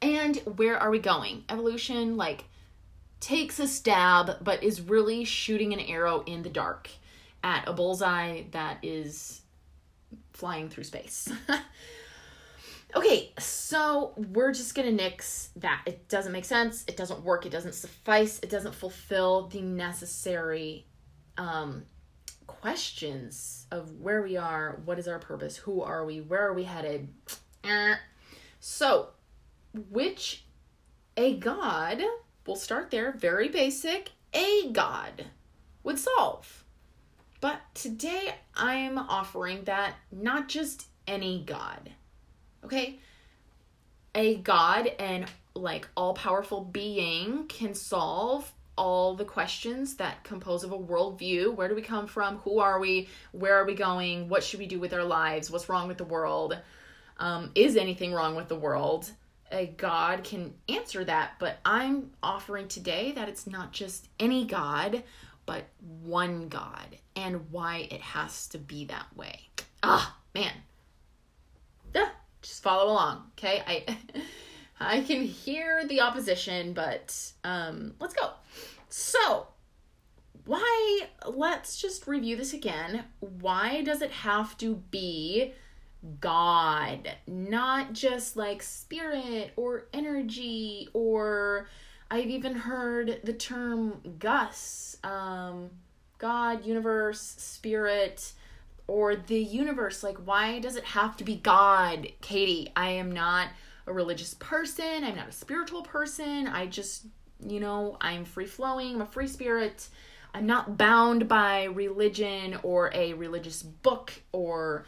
And 0.00 0.36
where 0.56 0.78
are 0.78 0.90
we 0.90 0.98
going? 0.98 1.44
Evolution, 1.48 2.16
like 2.16 2.44
takes 3.20 3.58
a 3.58 3.66
stab, 3.66 4.42
but 4.42 4.62
is 4.62 4.80
really 4.80 5.24
shooting 5.24 5.72
an 5.72 5.80
arrow 5.80 6.22
in 6.26 6.42
the 6.42 6.48
dark 6.48 6.88
at 7.42 7.66
a 7.66 7.72
bullseye 7.72 8.42
that 8.52 8.78
is 8.82 9.40
flying 10.32 10.68
through 10.68 10.84
space. 10.84 11.28
okay, 12.96 13.32
so 13.38 14.12
we're 14.16 14.52
just 14.52 14.74
gonna 14.74 14.92
nix 14.92 15.50
that. 15.56 15.82
It 15.86 16.08
doesn't 16.08 16.32
make 16.32 16.44
sense, 16.44 16.84
it 16.86 16.96
doesn't 16.96 17.22
work, 17.24 17.44
it 17.44 17.50
doesn't 17.50 17.74
suffice, 17.74 18.38
it 18.40 18.50
doesn't 18.50 18.74
fulfill 18.74 19.48
the 19.48 19.60
necessary 19.60 20.86
um, 21.36 21.84
questions 22.46 23.66
of 23.70 24.00
where 24.00 24.22
we 24.22 24.36
are, 24.36 24.80
what 24.84 24.98
is 24.98 25.08
our 25.08 25.18
purpose, 25.18 25.56
who 25.56 25.82
are 25.82 26.04
we, 26.04 26.20
where 26.20 26.46
are 26.46 26.54
we 26.54 26.64
headed. 26.64 27.08
Eh. 27.64 27.94
So, 28.60 29.10
which 29.72 30.44
a 31.16 31.36
god 31.36 32.02
We'll 32.48 32.56
start 32.56 32.90
there, 32.90 33.12
very 33.12 33.48
basic. 33.48 34.10
A 34.32 34.70
God 34.72 35.26
would 35.82 35.98
solve. 35.98 36.64
But 37.42 37.60
today 37.74 38.36
I'm 38.56 38.96
offering 38.96 39.64
that 39.64 39.96
not 40.10 40.48
just 40.48 40.86
any 41.06 41.42
God. 41.44 41.90
Okay? 42.64 43.00
A 44.14 44.36
God 44.36 44.86
and 44.98 45.26
like 45.52 45.88
all 45.94 46.14
powerful 46.14 46.62
being 46.62 47.44
can 47.48 47.74
solve 47.74 48.50
all 48.78 49.14
the 49.14 49.26
questions 49.26 49.96
that 49.96 50.24
compose 50.24 50.64
of 50.64 50.72
a 50.72 50.78
worldview. 50.78 51.54
Where 51.54 51.68
do 51.68 51.74
we 51.74 51.82
come 51.82 52.06
from? 52.06 52.38
Who 52.38 52.60
are 52.60 52.80
we? 52.80 53.10
Where 53.32 53.56
are 53.56 53.66
we 53.66 53.74
going? 53.74 54.30
What 54.30 54.42
should 54.42 54.58
we 54.58 54.66
do 54.66 54.80
with 54.80 54.94
our 54.94 55.04
lives? 55.04 55.50
What's 55.50 55.68
wrong 55.68 55.86
with 55.86 55.98
the 55.98 56.04
world? 56.04 56.56
Um, 57.18 57.50
is 57.54 57.76
anything 57.76 58.14
wrong 58.14 58.36
with 58.36 58.48
the 58.48 58.56
world? 58.56 59.10
A 59.50 59.66
God 59.66 60.24
can 60.24 60.54
answer 60.68 61.04
that, 61.04 61.32
but 61.38 61.58
I'm 61.64 62.10
offering 62.22 62.68
today 62.68 63.12
that 63.12 63.28
it's 63.28 63.46
not 63.46 63.72
just 63.72 64.08
any 64.18 64.44
God, 64.44 65.02
but 65.46 65.64
one 66.02 66.48
God 66.48 66.98
and 67.16 67.50
why 67.50 67.88
it 67.90 68.00
has 68.00 68.46
to 68.48 68.58
be 68.58 68.84
that 68.86 69.06
way. 69.16 69.48
Ah, 69.82 70.16
man. 70.34 70.52
Yeah, 71.94 72.10
just 72.42 72.62
follow 72.62 72.92
along, 72.92 73.30
okay? 73.38 73.62
I 73.66 73.96
I 74.80 75.00
can 75.00 75.22
hear 75.22 75.86
the 75.86 76.02
opposition, 76.02 76.72
but 76.72 77.32
um 77.44 77.94
let's 77.98 78.14
go. 78.14 78.30
So, 78.88 79.48
why 80.44 81.08
let's 81.26 81.80
just 81.80 82.06
review 82.06 82.36
this 82.36 82.52
again. 82.52 83.04
Why 83.20 83.82
does 83.82 84.02
it 84.02 84.10
have 84.10 84.56
to 84.58 84.76
be 84.90 85.54
God, 86.20 87.10
not 87.26 87.92
just 87.92 88.36
like 88.36 88.62
spirit 88.62 89.52
or 89.56 89.86
energy 89.92 90.88
or 90.92 91.68
I've 92.10 92.28
even 92.28 92.54
heard 92.54 93.20
the 93.24 93.32
term 93.32 94.00
Gus, 94.18 94.96
um, 95.04 95.70
God, 96.18 96.64
universe, 96.64 97.20
spirit, 97.20 98.32
or 98.86 99.14
the 99.14 99.38
universe. 99.38 100.02
Like, 100.02 100.16
why 100.18 100.58
does 100.58 100.76
it 100.76 100.84
have 100.84 101.16
to 101.18 101.24
be 101.24 101.36
God, 101.36 102.08
Katie? 102.22 102.72
I 102.74 102.90
am 102.90 103.12
not 103.12 103.48
a 103.86 103.92
religious 103.92 104.34
person. 104.34 105.04
I'm 105.04 105.16
not 105.16 105.28
a 105.28 105.32
spiritual 105.32 105.82
person. 105.82 106.48
I 106.48 106.66
just, 106.66 107.06
you 107.46 107.60
know, 107.60 107.98
I'm 108.00 108.24
free 108.24 108.46
flowing. 108.46 108.94
I'm 108.94 109.02
a 109.02 109.06
free 109.06 109.28
spirit. 109.28 109.88
I'm 110.34 110.46
not 110.46 110.78
bound 110.78 111.28
by 111.28 111.64
religion 111.64 112.58
or 112.62 112.90
a 112.94 113.12
religious 113.14 113.62
book 113.62 114.12
or 114.32 114.86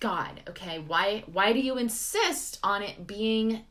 God, 0.00 0.40
okay? 0.48 0.78
Why 0.78 1.24
why 1.26 1.52
do 1.52 1.60
you 1.60 1.76
insist 1.76 2.58
on 2.62 2.82
it 2.82 3.06
being 3.06 3.64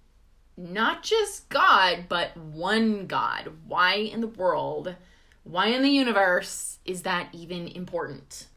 not 0.57 1.03
just 1.03 1.49
God, 1.49 2.05
but 2.09 2.35
one 2.35 3.07
God? 3.07 3.51
Why 3.65 3.95
in 3.95 4.21
the 4.21 4.27
world, 4.27 4.95
why 5.43 5.67
in 5.67 5.83
the 5.83 5.89
universe 5.89 6.79
is 6.85 7.03
that 7.03 7.29
even 7.33 7.67
important? 7.67 8.47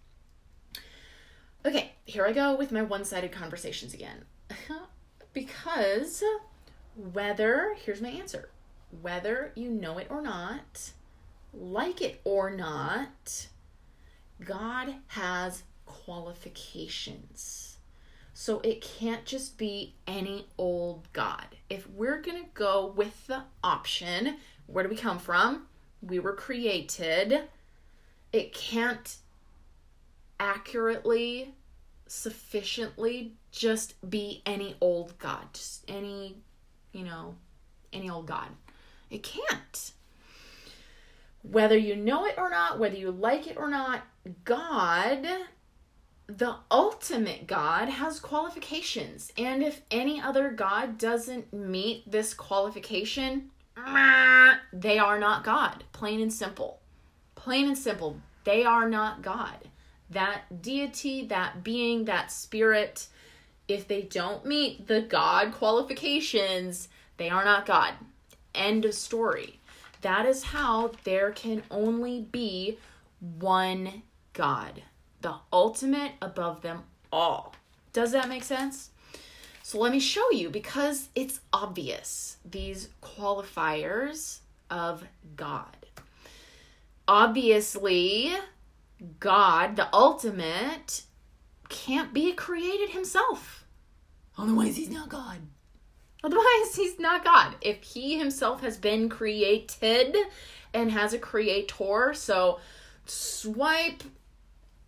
Okay, 1.64 1.92
here 2.06 2.24
I 2.24 2.32
go 2.32 2.56
with 2.56 2.72
my 2.72 2.82
one-sided 2.82 3.32
conversations 3.32 3.92
again. 3.92 4.24
because 5.34 6.24
whether, 6.96 7.76
here's 7.84 8.00
my 8.00 8.08
answer. 8.08 8.48
Whether 9.02 9.52
you 9.54 9.70
know 9.70 9.98
it 9.98 10.08
or 10.10 10.22
not, 10.22 10.90
like 11.52 12.00
it 12.00 12.20
or 12.24 12.50
not, 12.50 13.48
God 14.42 14.94
has 15.08 15.62
qualifications. 15.84 17.59
So 18.40 18.60
it 18.60 18.80
can't 18.80 19.26
just 19.26 19.58
be 19.58 19.92
any 20.06 20.46
old 20.56 21.06
God. 21.12 21.44
If 21.68 21.86
we're 21.90 22.22
going 22.22 22.42
to 22.42 22.48
go 22.54 22.86
with 22.86 23.26
the 23.26 23.42
option, 23.62 24.38
where 24.66 24.82
do 24.82 24.88
we 24.88 24.96
come 24.96 25.18
from? 25.18 25.66
We 26.00 26.20
were 26.20 26.32
created. 26.32 27.42
It 28.32 28.54
can't 28.54 29.18
accurately, 30.40 31.52
sufficiently 32.06 33.34
just 33.52 33.94
be 34.08 34.40
any 34.46 34.74
old 34.80 35.18
God, 35.18 35.44
just 35.52 35.84
any, 35.86 36.38
you 36.92 37.04
know, 37.04 37.34
any 37.92 38.08
old 38.08 38.24
God. 38.24 38.48
It 39.10 39.22
can't. 39.22 39.92
Whether 41.42 41.76
you 41.76 41.94
know 41.94 42.24
it 42.24 42.36
or 42.38 42.48
not, 42.48 42.78
whether 42.78 42.96
you 42.96 43.10
like 43.10 43.46
it 43.48 43.58
or 43.58 43.68
not, 43.68 44.00
God, 44.46 45.26
the 46.38 46.56
ultimate 46.70 47.46
God, 47.46 47.88
has 47.88 48.20
qualifications. 48.20 49.32
And 49.36 49.62
if 49.62 49.82
any 49.90 50.20
other 50.20 50.50
God 50.50 50.98
doesn't 50.98 51.52
meet 51.52 52.10
this 52.10 52.34
qualification, 52.34 53.50
they 54.72 54.98
are 54.98 55.18
not 55.18 55.44
God. 55.44 55.84
Plain 55.92 56.20
and 56.20 56.32
simple. 56.32 56.80
Plain 57.34 57.66
and 57.66 57.78
simple. 57.78 58.20
They 58.44 58.64
are 58.64 58.88
not 58.88 59.22
God. 59.22 59.68
That 60.10 60.62
deity, 60.62 61.26
that 61.26 61.62
being, 61.64 62.04
that 62.04 62.30
spirit, 62.30 63.08
if 63.68 63.86
they 63.86 64.02
don't 64.02 64.44
meet 64.44 64.86
the 64.86 65.02
God 65.02 65.52
qualifications, 65.52 66.88
they 67.16 67.28
are 67.28 67.44
not 67.44 67.66
God. 67.66 67.94
End 68.54 68.84
of 68.84 68.94
story. 68.94 69.60
That 70.02 70.26
is 70.26 70.44
how 70.44 70.92
there 71.04 71.30
can 71.30 71.62
only 71.70 72.22
be 72.22 72.78
one 73.20 74.02
God, 74.32 74.82
the 75.20 75.34
ultimate 75.52 76.12
above 76.22 76.62
them 76.62 76.84
all. 77.12 77.54
Does 77.92 78.12
that 78.12 78.28
make 78.28 78.44
sense? 78.44 78.90
So 79.62 79.78
let 79.78 79.92
me 79.92 80.00
show 80.00 80.30
you 80.30 80.50
because 80.50 81.08
it's 81.14 81.40
obvious 81.52 82.38
these 82.44 82.88
qualifiers 83.02 84.40
of 84.70 85.04
God. 85.36 85.76
Obviously, 87.06 88.32
God, 89.18 89.76
the 89.76 89.88
ultimate, 89.94 91.02
can't 91.68 92.12
be 92.12 92.32
created 92.32 92.90
himself. 92.90 93.64
Otherwise, 94.36 94.76
he's 94.76 94.90
not 94.90 95.08
God. 95.08 95.38
Otherwise, 96.22 96.74
he's 96.74 96.98
not 96.98 97.24
God. 97.24 97.54
If 97.60 97.82
he 97.82 98.18
himself 98.18 98.60
has 98.60 98.76
been 98.76 99.08
created 99.08 100.16
and 100.74 100.90
has 100.90 101.12
a 101.12 101.18
creator, 101.18 102.12
so 102.14 102.60
swipe, 103.06 104.02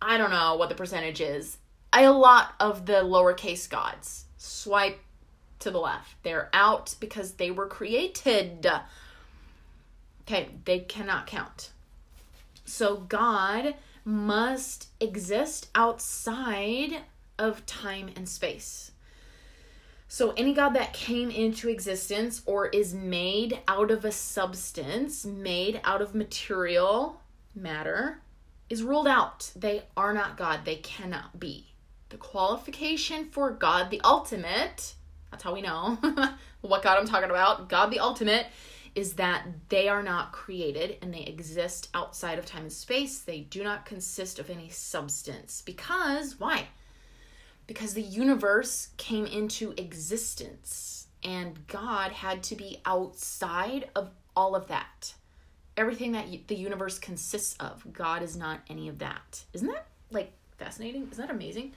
I 0.05 0.17
don't 0.17 0.31
know 0.31 0.55
what 0.55 0.69
the 0.69 0.75
percentage 0.75 1.21
is. 1.21 1.57
A 1.93 2.09
lot 2.09 2.55
of 2.59 2.85
the 2.85 3.03
lowercase 3.03 3.69
gods 3.69 4.25
swipe 4.37 4.99
to 5.59 5.71
the 5.71 5.79
left. 5.79 6.21
They're 6.23 6.49
out 6.53 6.95
because 6.99 7.33
they 7.33 7.51
were 7.51 7.67
created. 7.67 8.67
Okay, 10.21 10.49
they 10.65 10.79
cannot 10.79 11.27
count. 11.27 11.71
So 12.65 12.97
God 12.97 13.75
must 14.03 14.87
exist 14.99 15.69
outside 15.75 17.03
of 17.39 17.65
time 17.65 18.09
and 18.15 18.27
space. 18.27 18.91
So, 20.07 20.33
any 20.37 20.53
God 20.53 20.75
that 20.75 20.93
came 20.93 21.31
into 21.31 21.69
existence 21.69 22.43
or 22.45 22.67
is 22.67 22.93
made 22.93 23.59
out 23.67 23.89
of 23.89 24.05
a 24.05 24.11
substance, 24.11 25.25
made 25.25 25.81
out 25.83 26.03
of 26.03 26.13
material 26.13 27.19
matter, 27.55 28.21
is 28.73 28.83
ruled 28.83 29.07
out. 29.07 29.51
They 29.55 29.83
are 29.95 30.13
not 30.13 30.37
God. 30.37 30.65
They 30.65 30.75
cannot 30.77 31.39
be. 31.39 31.73
The 32.09 32.17
qualification 32.17 33.29
for 33.29 33.51
God, 33.51 33.89
the 33.89 34.01
ultimate, 34.03 34.95
that's 35.31 35.43
how 35.43 35.53
we 35.53 35.61
know 35.61 35.97
what 36.61 36.83
God 36.83 36.97
I'm 36.97 37.07
talking 37.07 37.29
about, 37.29 37.69
God 37.69 37.87
the 37.87 37.99
ultimate, 37.99 38.47
is 38.93 39.13
that 39.13 39.45
they 39.69 39.87
are 39.87 40.03
not 40.03 40.31
created 40.31 40.97
and 41.01 41.13
they 41.13 41.21
exist 41.21 41.89
outside 41.93 42.37
of 42.37 42.45
time 42.45 42.63
and 42.63 42.71
space. 42.71 43.19
They 43.19 43.39
do 43.39 43.63
not 43.63 43.85
consist 43.85 44.37
of 44.37 44.49
any 44.49 44.69
substance. 44.69 45.63
Because, 45.65 46.39
why? 46.39 46.67
because 47.67 47.93
the 47.93 48.01
universe 48.01 48.89
came 48.97 49.25
into 49.25 49.73
existence 49.77 51.07
and 51.23 51.65
God 51.67 52.11
had 52.11 52.43
to 52.43 52.55
be 52.55 52.79
outside 52.85 53.89
of 53.95 54.11
all 54.35 54.55
of 54.55 54.67
that. 54.67 55.13
Everything 55.75 56.11
that 56.11 56.27
the 56.47 56.55
universe 56.55 56.99
consists 56.99 57.55
of, 57.59 57.83
God 57.91 58.21
is 58.21 58.35
not 58.35 58.61
any 58.69 58.89
of 58.89 58.99
that. 58.99 59.43
Isn't 59.53 59.67
that 59.67 59.87
like 60.11 60.31
fascinating? 60.57 61.07
Isn't 61.11 61.27
that 61.27 61.33
amazing? 61.33 61.73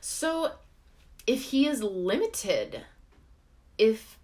So, 0.00 0.52
if 1.26 1.42
he 1.42 1.66
is 1.66 1.82
limited, 1.82 2.82
if 3.76 4.18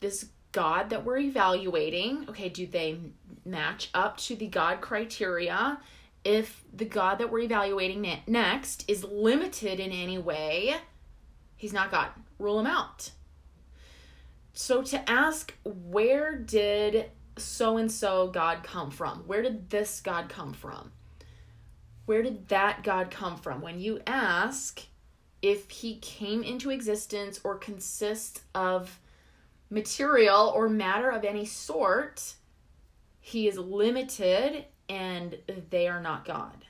this 0.00 0.26
God 0.52 0.90
that 0.90 1.04
we're 1.04 1.18
evaluating, 1.18 2.26
okay, 2.28 2.48
do 2.48 2.66
they 2.66 2.98
match 3.44 3.90
up 3.92 4.16
to 4.18 4.36
the 4.36 4.46
God 4.46 4.80
criteria? 4.80 5.78
if 6.24 6.62
the 6.74 6.84
God 6.84 7.18
that 7.18 7.30
we're 7.30 7.40
evaluating 7.40 8.06
next 8.26 8.84
is 8.88 9.04
limited 9.04 9.80
in 9.80 9.92
any 9.92 10.18
way, 10.18 10.76
he's 11.56 11.72
not 11.72 11.90
God. 11.90 12.08
Rule 12.38 12.60
him 12.60 12.66
out. 12.66 13.12
So 14.52 14.82
to 14.82 15.08
ask, 15.08 15.54
where 15.64 16.36
did 16.36 17.10
so 17.40 17.76
and 17.76 17.90
so 17.90 18.28
God 18.28 18.62
come 18.62 18.90
from? 18.90 19.20
Where 19.26 19.42
did 19.42 19.70
this 19.70 20.00
God 20.00 20.28
come 20.28 20.52
from? 20.52 20.92
Where 22.06 22.22
did 22.22 22.48
that 22.48 22.82
God 22.82 23.10
come 23.10 23.36
from? 23.36 23.60
When 23.60 23.78
you 23.80 24.00
ask 24.06 24.82
if 25.42 25.70
he 25.70 25.96
came 25.96 26.42
into 26.42 26.70
existence 26.70 27.40
or 27.44 27.56
consists 27.56 28.40
of 28.54 28.98
material 29.70 30.52
or 30.54 30.68
matter 30.68 31.10
of 31.10 31.24
any 31.24 31.44
sort, 31.44 32.34
he 33.20 33.46
is 33.46 33.58
limited 33.58 34.64
and 34.88 35.36
they 35.70 35.86
are 35.86 36.00
not 36.00 36.24
God. 36.24 36.64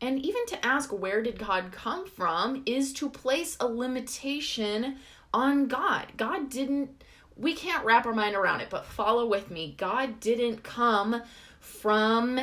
And 0.00 0.18
even 0.24 0.44
to 0.46 0.66
ask 0.66 0.92
where 0.92 1.22
did 1.22 1.38
God 1.38 1.72
come 1.72 2.06
from 2.06 2.62
is 2.66 2.92
to 2.94 3.08
place 3.08 3.56
a 3.60 3.66
limitation 3.66 4.96
on 5.32 5.66
God. 5.66 6.06
God 6.16 6.50
didn't, 6.50 7.02
we 7.36 7.54
can't 7.54 7.84
wrap 7.84 8.06
our 8.06 8.14
mind 8.14 8.36
around 8.36 8.60
it, 8.60 8.70
but 8.70 8.86
follow 8.86 9.26
with 9.26 9.50
me. 9.50 9.74
God 9.76 10.20
didn't 10.20 10.62
come 10.62 11.22
from 11.60 12.40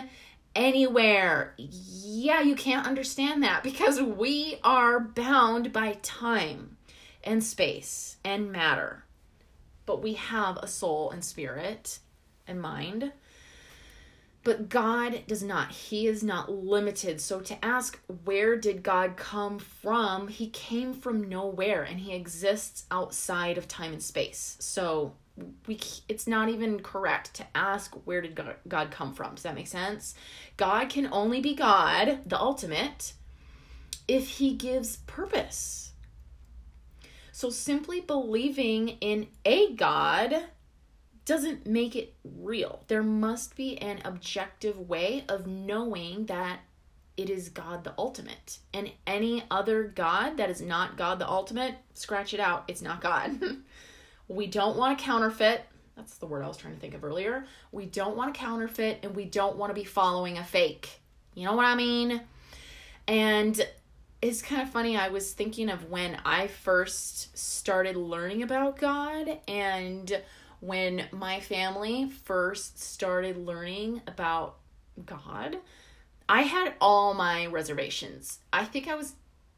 anywhere. 0.56 1.54
Yeah, 1.58 2.41
you 2.41 2.56
can't 2.56 2.88
understand 2.88 3.43
that 3.43 3.63
because 3.63 4.01
we 4.01 4.60
are 4.63 4.99
bound 4.99 5.71
by 5.71 5.97
time 6.01 6.77
and 7.23 7.43
space 7.43 8.17
and 8.23 8.51
matter. 8.51 9.04
But 9.86 10.01
we 10.01 10.13
have 10.13 10.58
a 10.58 10.67
soul 10.67 11.12
and 11.12 11.23
spirit 11.23 11.99
and 12.47 12.62
mind. 12.62 13.12
But 14.43 14.69
God 14.69 15.21
does 15.27 15.43
not. 15.43 15.71
He 15.71 16.08
is 16.08 16.23
not 16.23 16.51
limited. 16.51 17.21
So 17.21 17.41
to 17.41 17.63
ask 17.63 17.99
where 18.23 18.56
did 18.56 18.82
God 18.82 19.15
come 19.15 19.60
from? 19.60 20.30
He 20.30 20.49
came 20.49 20.93
from 20.93 21.30
nowhere 21.30 21.84
and 21.84 21.99
he 21.99 22.13
exists 22.13 22.86
outside 22.89 23.58
of 23.58 23.67
time 23.67 23.93
and 23.93 24.01
space. 24.01 24.58
So 24.60 25.13
we 25.67 25.80
it's 26.10 26.27
not 26.27 26.49
even 26.49 26.82
correct 26.82 27.34
to 27.36 27.45
ask 27.56 27.95
where 28.06 28.21
did 28.21 28.36
God, 28.36 28.56
God 28.67 28.91
come 28.91 29.13
from. 29.13 29.36
Does 29.36 29.43
that 29.43 29.56
make 29.56 29.67
sense? 29.67 30.15
God 30.58 30.89
can 30.89 31.10
only 31.12 31.39
be 31.39 31.54
God, 31.54 32.19
the 32.25 32.39
ultimate, 32.39 33.13
if 34.08 34.27
he 34.27 34.54
gives 34.56 34.97
purpose. 34.97 35.93
So 37.32 37.49
simply 37.49 38.01
believing 38.01 38.89
in 39.01 39.27
a 39.45 39.73
God 39.73 40.36
doesn't 41.32 41.65
make 41.65 41.96
it 41.96 42.13
real. 42.26 42.84
There 42.89 43.02
must 43.02 43.56
be 43.56 43.78
an 43.78 44.02
objective 44.04 44.89
way 44.89 45.24
of 45.30 45.48
knowing 45.48 46.26
that 46.26 46.60
it 47.15 47.30
is 47.30 47.48
God 47.48 47.86
the 47.86 47.94
ultimate. 47.98 48.60
And 48.74 48.91
any 49.08 49.46
other 49.50 49.84
God 49.84 50.36
that 50.36 50.50
is 50.50 50.60
not 50.60 50.98
God 50.98 51.20
the 51.20 51.30
ultimate, 51.30 51.76
scratch 51.94 52.34
it 52.34 52.41
out. 52.41 52.65
It's 52.67 52.82
not 52.82 53.00
God. 53.00 53.39
we 54.28 54.46
don't 54.46 54.76
want 54.76 55.00
to 55.00 55.06
counterfeit. 55.06 55.63
That's 55.96 56.17
the 56.17 56.26
word 56.26 56.44
I 56.44 56.50
was 56.50 56.58
trying 56.58 56.74
to 56.74 56.80
think 56.82 56.96
of 56.96 57.06
earlier. 57.06 57.46
We 57.72 57.86
don't 57.86 58.17
want 58.17 58.36
to 58.36 58.38
counterfeit 58.38 59.00
and 59.04 59.15
we 59.15 59.24
don't 59.24 59.56
want 59.56 59.70
to 59.70 59.74
be 59.74 59.86
following 59.86 60.38
a 60.38 60.44
fake. 60.44 61.00
You 61.34 61.46
know 61.46 61.56
what 61.56 61.65
I 61.65 61.76
mean? 61.76 62.20
And 63.08 63.65
it's 64.22 64.41
kind 64.41 64.62
of 64.62 64.70
funny. 64.70 64.98
I 64.98 65.08
was 65.08 65.32
thinking 65.32 65.70
of 65.70 65.89
when 65.89 66.17
I 66.26 66.48
first 66.48 67.38
started 67.38 67.96
learning 67.96 68.44
about 68.44 68.78
God 68.78 69.39
and 69.48 70.22
when 70.62 71.06
my 71.12 71.41
family 71.41 72.10
first 72.24 72.82
started 72.82 73.36
learning 73.36 74.02
about 74.08 74.56
God, 75.06 75.58
I 76.30 76.43
had 76.43 76.76
all 76.80 77.13
my 77.13 77.47
reservations. 77.47 78.39
I 78.54 78.63
think 78.63 78.88
I 78.88 78.95
was 78.95 79.15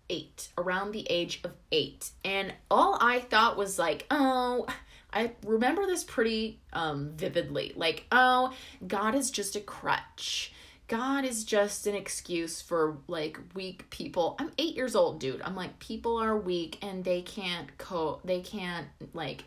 eight, 0.10 0.50
around 0.58 0.92
the 0.92 1.06
age 1.10 1.42
of 1.44 1.52
eight. 1.72 2.12
And 2.26 2.54
all 2.72 2.98
I 3.00 3.20
thought 3.20 3.58
was 3.58 3.78
like, 3.78 4.06
oh, 4.10 4.66
I 5.12 5.34
remember 5.46 5.86
this 5.86 6.04
pretty 6.04 6.60
um, 6.72 7.12
vividly. 7.16 7.74
Like, 7.76 8.06
oh, 8.12 8.54
God 8.88 9.13
is 9.13 9.30
just 9.30 9.56
a 9.56 9.62
crutch. 9.62 10.54
God 10.88 11.26
is 11.26 11.44
just 11.44 11.88
an 11.88 11.96
excuse 11.96 12.62
for 12.62 12.98
like 13.08 13.39
weak 13.54 13.89
people. 13.89 14.36
I'm 14.39 14.52
eight 14.58 14.76
years 14.76 14.96
old, 14.96 15.20
dude. 15.20 15.42
I'm 15.42 15.56
like, 15.56 15.80
people 15.80 16.18
are 16.18 16.38
weak 16.38 16.78
and 16.82 17.04
they 17.04 17.22
can't 17.22 17.78
cope. 17.78 18.22
They 18.24 18.42
can't 18.42 18.88
like 19.13 19.46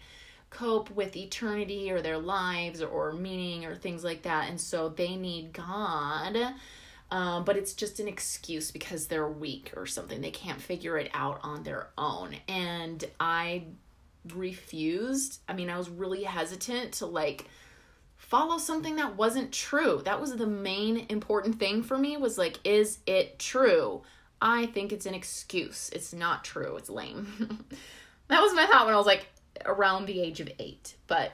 cope 0.56 0.90
with 0.90 1.16
eternity 1.16 1.90
or 1.90 2.00
their 2.00 2.18
lives 2.18 2.82
or 2.82 3.12
meaning 3.12 3.64
or 3.64 3.74
things 3.74 4.02
like 4.02 4.22
that. 4.22 4.48
And 4.48 4.60
so 4.60 4.88
they 4.88 5.16
need 5.16 5.52
God. 5.52 6.36
Um, 7.10 7.44
but 7.44 7.56
it's 7.56 7.74
just 7.74 8.00
an 8.00 8.08
excuse 8.08 8.70
because 8.70 9.06
they're 9.06 9.28
weak 9.28 9.72
or 9.76 9.86
something. 9.86 10.20
They 10.20 10.30
can't 10.30 10.60
figure 10.60 10.98
it 10.98 11.10
out 11.12 11.40
on 11.42 11.62
their 11.62 11.90
own. 11.98 12.34
And 12.48 13.04
I 13.20 13.64
refused. 14.34 15.40
I 15.48 15.52
mean, 15.52 15.70
I 15.70 15.78
was 15.78 15.88
really 15.88 16.24
hesitant 16.24 16.92
to 16.94 17.06
like 17.06 17.44
follow 18.16 18.58
something 18.58 18.96
that 18.96 19.16
wasn't 19.16 19.52
true. 19.52 20.00
That 20.04 20.20
was 20.20 20.34
the 20.34 20.46
main 20.46 21.06
important 21.10 21.60
thing 21.60 21.82
for 21.82 21.98
me 21.98 22.16
was 22.16 22.38
like 22.38 22.58
is 22.64 22.98
it 23.06 23.38
true? 23.38 24.02
I 24.40 24.66
think 24.66 24.92
it's 24.92 25.06
an 25.06 25.14
excuse. 25.14 25.90
It's 25.92 26.12
not 26.12 26.44
true. 26.44 26.76
It's 26.76 26.90
lame. 26.90 27.26
that 28.28 28.40
was 28.40 28.54
my 28.54 28.66
thought 28.66 28.86
when 28.86 28.94
I 28.94 28.98
was 28.98 29.06
like 29.06 29.26
around 29.64 30.06
the 30.06 30.20
age 30.20 30.40
of 30.40 30.50
8. 30.58 30.96
But 31.06 31.32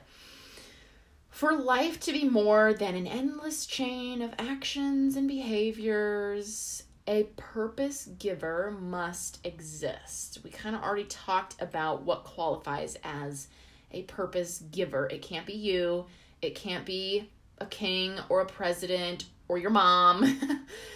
for 1.31 1.55
life 1.55 1.99
to 2.01 2.13
be 2.13 2.29
more 2.29 2.75
than 2.75 2.95
an 2.95 3.07
endless 3.07 3.67
chain 3.67 4.23
of 4.23 4.35
actions 4.39 5.17
and 5.17 5.27
behaviors, 5.27 6.85
a 7.07 7.25
purpose 7.37 8.07
giver 8.19 8.77
must 8.79 9.45
exist. 9.45 10.39
We 10.45 10.51
kind 10.51 10.77
of 10.77 10.83
already 10.83 11.05
talked 11.05 11.61
about 11.61 12.03
what 12.03 12.25
qualifies 12.25 12.97
as 13.03 13.49
a 13.91 14.03
purpose 14.03 14.63
giver. 14.71 15.07
It 15.07 15.23
can't 15.23 15.47
be 15.47 15.55
you, 15.55 16.07
it 16.41 16.55
can't 16.55 16.87
be 16.87 17.31
a 17.59 17.67
king 17.67 18.19
or 18.29 18.41
a 18.41 18.47
president 18.47 19.25
or 19.49 19.59
your 19.59 19.71
mom. 19.71 20.41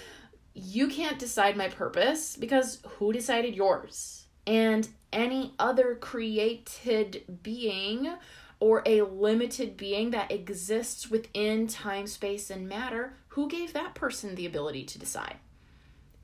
you 0.55 0.89
can't 0.89 1.19
decide 1.19 1.57
my 1.57 1.69
purpose 1.69 2.37
because 2.37 2.81
who 2.99 3.13
decided 3.13 3.55
yours? 3.55 4.27
And 4.47 4.89
any 5.17 5.55
other 5.59 5.97
created 5.97 7.41
being 7.43 8.13
or 8.61 8.83
a 8.87 9.01
limited 9.03 9.77
being 9.77 10.11
that 10.11 10.31
exists 10.31 11.11
within 11.11 11.67
time, 11.67 12.07
space, 12.07 12.51
and 12.51 12.69
matter, 12.69 13.15
who 13.29 13.49
gave 13.49 13.73
that 13.73 13.95
person 13.95 14.35
the 14.35 14.47
ability 14.47 14.85
to 14.85 14.99
decide? 14.99 15.37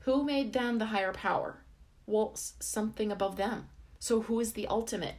Who 0.01 0.23
made 0.23 0.53
them 0.53 0.77
the 0.77 0.87
higher 0.87 1.11
power? 1.11 1.57
Well, 2.05 2.33
something 2.35 3.11
above 3.11 3.35
them. 3.35 3.67
So, 3.99 4.21
who 4.21 4.39
is 4.39 4.53
the 4.53 4.67
ultimate? 4.67 5.15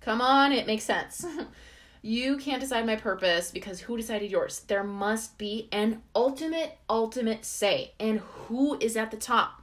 Come 0.00 0.20
on, 0.20 0.52
it 0.52 0.66
makes 0.66 0.84
sense. 0.84 1.24
you 2.02 2.36
can't 2.36 2.60
decide 2.60 2.86
my 2.86 2.96
purpose 2.96 3.50
because 3.50 3.80
who 3.80 3.96
decided 3.96 4.30
yours? 4.30 4.60
There 4.60 4.84
must 4.84 5.38
be 5.38 5.68
an 5.72 6.02
ultimate, 6.14 6.78
ultimate 6.88 7.44
say. 7.44 7.92
And 7.98 8.20
who 8.20 8.78
is 8.78 8.96
at 8.96 9.10
the 9.10 9.16
top? 9.16 9.62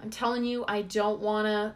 I'm 0.00 0.10
telling 0.10 0.44
you, 0.44 0.64
I 0.68 0.82
don't 0.82 1.20
want 1.20 1.46
to 1.46 1.74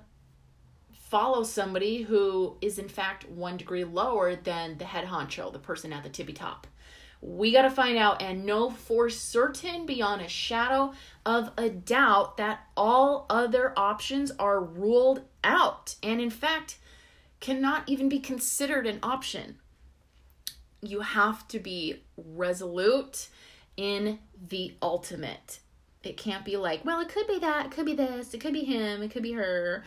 follow 1.13 1.43
somebody 1.43 2.01
who 2.01 2.57
is, 2.63 2.79
in 2.79 2.89
fact, 2.89 3.29
one 3.29 3.59
degree 3.59 3.85
lower 3.85 4.35
than 4.35 4.79
the 4.79 4.87
head 4.87 5.05
honcho, 5.05 5.53
the 5.53 5.59
person 5.59 5.93
at 5.93 6.03
the 6.03 6.09
tippy 6.09 6.33
top. 6.33 6.67
We 7.21 7.53
got 7.53 7.63
to 7.63 7.71
find 7.71 7.99
out 7.99 8.23
and 8.23 8.47
know 8.47 8.71
for 8.71 9.11
certain, 9.11 9.85
beyond 9.85 10.23
a 10.23 10.29
shadow 10.29 10.95
of 11.27 11.51
a 11.59 11.69
doubt, 11.69 12.39
that 12.39 12.61
all 12.79 13.27
other 13.29 13.75
options 13.77 14.33
are 14.39 14.65
ruled 14.65 15.25
out 15.45 15.97
and, 16.03 16.19
in 16.19 16.31
fact, 16.31 16.79
cannot 17.41 17.87
even 17.87 18.09
be 18.09 18.19
considered 18.19 18.87
an 18.87 18.99
option. 19.03 19.57
You 20.81 21.01
have 21.01 21.47
to 21.49 21.59
be 21.59 22.05
resolute 22.17 23.29
in 23.77 24.19
the 24.49 24.77
ultimate. 24.81 25.61
It 26.03 26.17
can't 26.17 26.47
be 26.47 26.57
like, 26.57 26.87
well, 26.87 27.01
it 27.01 27.11
could 27.11 27.27
be 27.27 27.39
that, 27.41 27.67
it 27.67 27.73
could 27.73 27.85
be 27.85 27.95
this, 27.95 28.33
it 28.33 28.41
could 28.41 28.55
be 28.55 28.65
him, 28.65 29.03
it 29.03 29.11
could 29.11 29.23
be 29.23 29.33
her. 29.33 29.85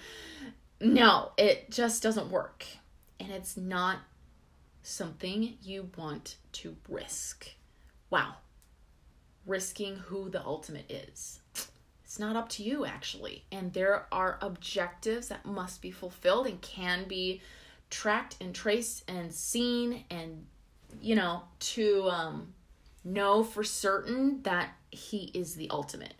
No, 0.79 1.31
it 1.37 1.71
just 1.71 2.03
doesn't 2.03 2.29
work. 2.29 2.65
And 3.19 3.31
it's 3.31 3.55
not 3.57 3.99
something 4.83 5.57
you 5.61 5.89
want 5.97 6.37
to 6.53 6.75
risk. 6.89 7.49
Wow. 8.09 8.35
Risking 9.45 9.95
who 9.95 10.29
the 10.29 10.43
ultimate 10.45 10.89
is. 10.89 11.39
It's 12.03 12.19
not 12.19 12.35
up 12.35 12.49
to 12.49 12.63
you, 12.63 12.85
actually. 12.85 13.45
And 13.51 13.73
there 13.73 14.05
are 14.11 14.37
objectives 14.41 15.27
that 15.29 15.45
must 15.45 15.81
be 15.81 15.91
fulfilled 15.91 16.47
and 16.47 16.61
can 16.61 17.07
be 17.07 17.41
tracked 17.89 18.37
and 18.39 18.53
traced 18.53 19.09
and 19.09 19.33
seen 19.33 20.05
and, 20.09 20.45
you 21.01 21.15
know, 21.15 21.43
to 21.59 22.09
um, 22.09 22.53
know 23.03 23.43
for 23.43 23.63
certain 23.63 24.41
that 24.43 24.69
he 24.91 25.31
is 25.33 25.55
the 25.55 25.69
ultimate. 25.69 26.13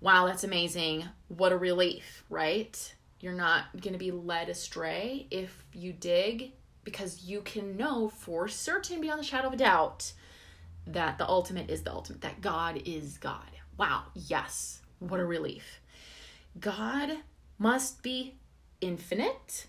Wow, 0.00 0.26
that's 0.26 0.44
amazing. 0.44 1.04
What 1.28 1.52
a 1.52 1.56
relief, 1.56 2.24
right? 2.28 2.94
You're 3.22 3.32
not 3.32 3.66
going 3.80 3.92
to 3.92 4.00
be 4.00 4.10
led 4.10 4.48
astray 4.48 5.28
if 5.30 5.64
you 5.72 5.92
dig 5.92 6.52
because 6.82 7.22
you 7.22 7.40
can 7.40 7.76
know 7.76 8.08
for 8.08 8.48
certain 8.48 9.00
beyond 9.00 9.20
the 9.20 9.24
shadow 9.24 9.46
of 9.46 9.54
a 9.54 9.56
doubt 9.56 10.12
that 10.88 11.18
the 11.18 11.28
ultimate 11.28 11.70
is 11.70 11.82
the 11.82 11.92
ultimate, 11.92 12.22
that 12.22 12.40
God 12.40 12.82
is 12.84 13.18
God. 13.18 13.46
Wow, 13.78 14.06
yes, 14.14 14.82
what 14.98 15.20
a 15.20 15.24
relief. 15.24 15.80
God 16.58 17.18
must 17.58 18.02
be 18.02 18.34
infinite, 18.80 19.68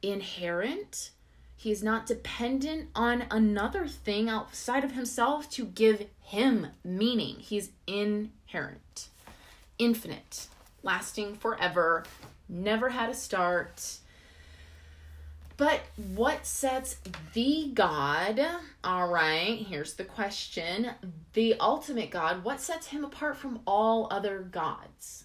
inherent. 0.00 1.10
He 1.56 1.70
is 1.70 1.82
not 1.82 2.06
dependent 2.06 2.88
on 2.94 3.26
another 3.30 3.86
thing 3.86 4.30
outside 4.30 4.82
of 4.82 4.92
himself 4.92 5.50
to 5.50 5.66
give 5.66 6.06
him 6.22 6.68
meaning. 6.82 7.36
He's 7.40 7.72
inherent, 7.86 9.08
infinite, 9.78 10.46
lasting 10.82 11.34
forever, 11.34 12.04
never 12.48 12.88
had 12.88 13.10
a 13.10 13.14
start 13.14 13.98
but 15.58 15.80
what 16.14 16.46
sets 16.46 16.98
the 17.34 17.72
God, 17.74 18.40
all 18.84 19.08
right, 19.08 19.66
here's 19.68 19.94
the 19.94 20.04
question 20.04 20.92
the 21.32 21.56
ultimate 21.58 22.10
God, 22.10 22.44
what 22.44 22.60
sets 22.60 22.86
him 22.86 23.04
apart 23.04 23.36
from 23.36 23.58
all 23.66 24.06
other 24.10 24.38
gods? 24.38 25.24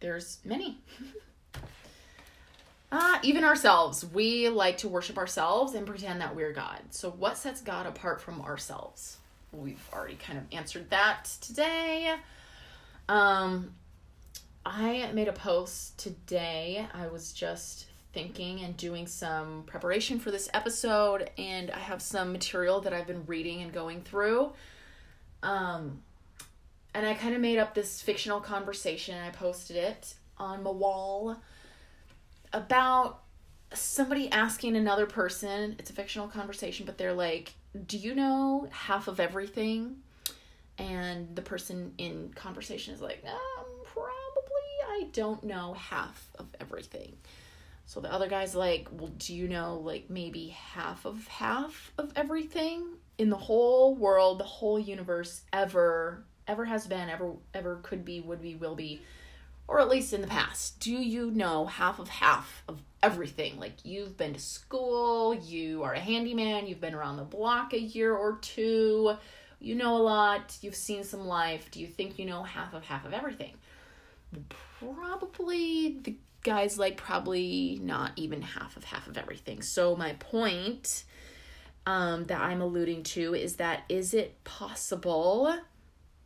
There's 0.00 0.38
many. 0.44 0.78
Uh, 2.90 3.18
even 3.22 3.44
ourselves. 3.44 4.02
We 4.02 4.48
like 4.48 4.78
to 4.78 4.88
worship 4.88 5.18
ourselves 5.18 5.74
and 5.74 5.86
pretend 5.86 6.22
that 6.22 6.34
we're 6.34 6.54
God. 6.54 6.80
So, 6.88 7.10
what 7.10 7.36
sets 7.36 7.60
God 7.60 7.84
apart 7.84 8.22
from 8.22 8.40
ourselves? 8.40 9.18
We've 9.52 9.86
already 9.92 10.14
kind 10.14 10.38
of 10.38 10.46
answered 10.52 10.88
that 10.88 11.28
today. 11.42 12.14
Um, 13.06 13.74
I 14.70 15.10
made 15.14 15.28
a 15.28 15.32
post 15.32 15.98
today. 15.98 16.86
I 16.92 17.06
was 17.06 17.32
just 17.32 17.86
thinking 18.12 18.60
and 18.60 18.76
doing 18.76 19.06
some 19.06 19.62
preparation 19.66 20.18
for 20.18 20.30
this 20.30 20.50
episode, 20.52 21.30
and 21.38 21.70
I 21.70 21.78
have 21.78 22.02
some 22.02 22.32
material 22.32 22.82
that 22.82 22.92
I've 22.92 23.06
been 23.06 23.24
reading 23.24 23.62
and 23.62 23.72
going 23.72 24.02
through. 24.02 24.52
Um, 25.42 26.02
and 26.94 27.06
I 27.06 27.14
kind 27.14 27.34
of 27.34 27.40
made 27.40 27.58
up 27.58 27.74
this 27.74 28.02
fictional 28.02 28.40
conversation. 28.40 29.16
I 29.18 29.30
posted 29.30 29.76
it 29.76 30.14
on 30.36 30.62
my 30.62 30.70
wall 30.70 31.40
about 32.52 33.22
somebody 33.72 34.30
asking 34.30 34.76
another 34.76 35.06
person. 35.06 35.76
It's 35.78 35.88
a 35.88 35.94
fictional 35.94 36.28
conversation, 36.28 36.84
but 36.84 36.98
they're 36.98 37.14
like, 37.14 37.54
"Do 37.86 37.96
you 37.96 38.14
know 38.14 38.68
half 38.70 39.08
of 39.08 39.18
everything?" 39.18 40.02
And 40.76 41.34
the 41.34 41.42
person 41.42 41.94
in 41.96 42.32
conversation 42.34 42.92
is 42.94 43.00
like, 43.00 43.24
um, 43.26 43.64
"Probably 43.84 44.07
I 45.00 45.08
don't 45.12 45.44
know 45.44 45.74
half 45.74 46.30
of 46.38 46.46
everything." 46.60 47.16
So 47.88 48.00
the 48.00 48.12
other 48.12 48.28
guy's 48.28 48.54
like, 48.54 48.86
Well, 48.92 49.10
do 49.16 49.34
you 49.34 49.48
know 49.48 49.76
like 49.78 50.10
maybe 50.10 50.48
half 50.48 51.06
of 51.06 51.26
half 51.26 51.90
of 51.96 52.12
everything 52.14 52.84
in 53.16 53.30
the 53.30 53.36
whole 53.36 53.94
world, 53.94 54.38
the 54.38 54.44
whole 54.44 54.78
universe 54.78 55.40
ever 55.54 56.22
ever 56.46 56.66
has 56.66 56.86
been, 56.86 57.08
ever 57.08 57.32
ever 57.54 57.80
could 57.82 58.04
be, 58.04 58.20
would 58.20 58.42
be, 58.42 58.56
will 58.56 58.74
be, 58.74 59.00
or 59.66 59.80
at 59.80 59.88
least 59.88 60.12
in 60.12 60.20
the 60.20 60.26
past? 60.26 60.80
Do 60.80 60.92
you 60.92 61.30
know 61.30 61.64
half 61.64 61.98
of 61.98 62.10
half 62.10 62.62
of 62.68 62.78
everything? 63.02 63.58
Like 63.58 63.84
you've 63.84 64.18
been 64.18 64.34
to 64.34 64.40
school, 64.40 65.34
you 65.34 65.82
are 65.82 65.94
a 65.94 66.00
handyman, 66.00 66.66
you've 66.66 66.82
been 66.82 66.94
around 66.94 67.16
the 67.16 67.24
block 67.24 67.72
a 67.72 67.80
year 67.80 68.14
or 68.14 68.36
two, 68.42 69.16
you 69.60 69.74
know 69.74 69.96
a 69.96 70.02
lot, 70.02 70.58
you've 70.60 70.74
seen 70.74 71.04
some 71.04 71.26
life. 71.26 71.70
Do 71.70 71.80
you 71.80 71.86
think 71.86 72.18
you 72.18 72.26
know 72.26 72.42
half 72.42 72.74
of 72.74 72.84
half 72.84 73.06
of 73.06 73.14
everything? 73.14 73.54
Probably 74.78 75.98
the 76.02 76.16
guys 76.42 76.78
like 76.78 76.96
probably 76.96 77.80
not 77.82 78.12
even 78.16 78.42
half 78.42 78.76
of 78.76 78.84
half 78.84 79.06
of 79.06 79.18
everything. 79.18 79.62
So 79.62 79.96
my 79.96 80.14
point 80.14 81.04
um, 81.86 82.24
that 82.26 82.40
I'm 82.40 82.60
alluding 82.60 83.02
to 83.04 83.34
is 83.34 83.56
that 83.56 83.84
is 83.88 84.14
it 84.14 84.42
possible 84.44 85.58